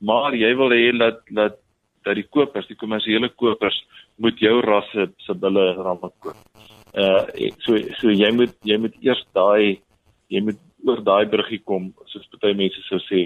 maar 0.00 0.34
jy 0.34 0.54
wil 0.56 0.70
hê 0.70 0.98
dat 0.98 1.20
dat 1.30 1.58
dat 2.04 2.14
die 2.14 2.26
kopers, 2.26 2.66
die 2.66 2.76
kommersiële 2.76 3.28
kopers 3.28 3.76
moet 4.16 4.38
jou 4.38 4.60
rasse 4.60 5.10
se 5.18 5.34
bulle 5.34 5.74
ramme 5.74 6.10
koop. 6.18 6.36
Uh 6.94 7.24
so 7.64 7.78
so 8.00 8.10
jy 8.10 8.30
moet 8.32 8.54
jy 8.64 8.76
moet 8.76 8.94
eers 9.00 9.24
daai 9.32 9.80
jy 10.28 10.40
moet 10.40 10.58
oor 10.84 11.00
daai 11.06 11.26
bruggie 11.30 11.60
kom 11.64 11.90
soos 12.10 12.26
baie 12.42 12.56
mense 12.58 12.82
sou 12.88 12.98
sê 13.06 13.22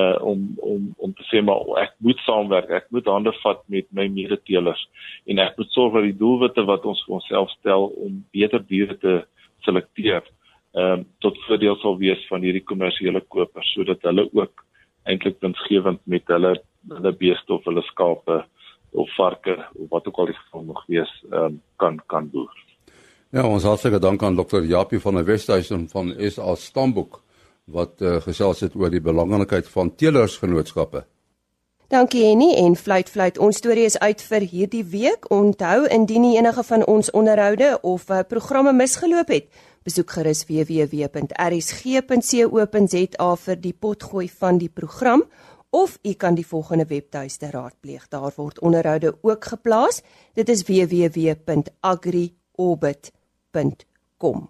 uh 0.00 0.16
om 0.30 0.46
om 0.62 0.86
om 0.98 1.12
te 1.12 1.26
sê 1.28 1.42
maar 1.44 1.62
ek 1.82 1.94
moet 2.06 2.20
saamwerk 2.26 2.70
ek 2.78 2.88
moet 2.96 3.10
hande 3.12 3.32
vat 3.42 3.60
met 3.74 3.86
my 3.98 4.06
medetelers 4.08 4.86
en 5.28 5.42
ek 5.44 5.58
moet 5.60 5.74
sorg 5.76 5.98
dat 5.98 6.08
die 6.08 6.18
doelwitte 6.22 6.64
wat 6.70 6.86
ons 6.90 7.02
vir 7.06 7.18
onsself 7.20 7.52
stel 7.58 7.90
om 8.06 8.22
beter 8.36 8.64
diere 8.72 8.96
te 9.04 9.14
selekteer 9.66 10.24
ehm 10.74 11.00
um, 11.00 11.04
tot 11.22 11.38
voordeel 11.46 11.76
sal 11.82 11.98
wees 11.98 12.22
van 12.28 12.42
hierdie 12.42 12.64
kommersiële 12.66 13.20
kopers 13.28 13.72
sodat 13.76 14.02
hulle 14.02 14.26
ook 14.32 14.64
eintlik 15.04 15.36
winsgewend 15.40 16.00
met 16.04 16.26
hulle 16.26 16.54
hulle 16.88 17.12
beeste 17.20 17.54
of 17.54 17.64
hulle 17.68 17.82
skape 17.90 18.40
of 18.92 19.10
varke 19.16 19.56
of 19.74 19.90
wat 19.90 20.06
ook 20.08 20.18
al 20.18 20.30
die 20.32 20.38
geval 20.40 20.64
mag 20.72 20.86
wees 20.86 21.12
ehm 21.30 21.44
um, 21.44 21.60
kan 21.76 22.00
kan 22.06 22.30
boer. 22.30 22.52
Ja, 23.34 23.46
ons 23.46 23.64
hartlike 23.66 23.98
dank 23.98 24.22
aan 24.22 24.36
Dr. 24.36 24.62
Japie 24.62 25.00
van 25.02 25.14
der 25.14 25.24
Westhuizen 25.26 25.88
van 25.90 26.12
SA 26.30 26.54
Stamboek 26.54 27.22
wat 27.64 28.02
uh, 28.02 28.20
gesels 28.22 28.60
het 28.60 28.76
oor 28.76 28.92
die 28.92 29.00
belangrikheid 29.02 29.68
van 29.68 29.94
teelersgenootskappe. 29.96 31.04
Dankie 31.94 32.26
Henny 32.26 32.58
en 32.58 32.74
fluit 32.74 33.06
fluit 33.06 33.38
ons 33.38 33.54
storie 33.54 33.86
is 33.86 33.94
uit 34.02 34.18
vir 34.26 34.42
hierdie 34.50 34.82
week. 34.90 35.30
Onthou 35.30 35.86
indien 35.86 36.26
enige 36.26 36.66
van 36.66 36.82
ons 36.90 37.06
onderhoude 37.14 37.78
of 37.86 38.10
uh, 38.10 38.26
programme 38.26 38.74
misgeloop 38.74 39.30
het, 39.30 39.46
besoek 39.86 40.10
gerus 40.16 40.42
www.rsg.co.za 40.48 41.28
vir 43.46 43.56
die 43.62 43.74
potgooi 43.86 44.28
van 44.28 44.58
die 44.58 44.68
program 44.68 45.22
of 45.70 45.98
u 46.02 46.12
kan 46.18 46.34
die 46.34 46.46
volgende 46.46 46.86
webtuiste 46.90 47.50
raadpleeg. 47.54 48.08
Daar 48.10 48.32
word 48.36 48.58
onderhoude 48.58 49.14
ook 49.22 49.44
geplaas. 49.54 50.02
Dit 50.34 50.48
is 50.48 50.66
www.agriorbit.com 50.66 53.22
agriorbit.com. 53.54 54.48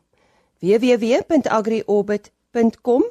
www.agriorbit.com 0.61 3.03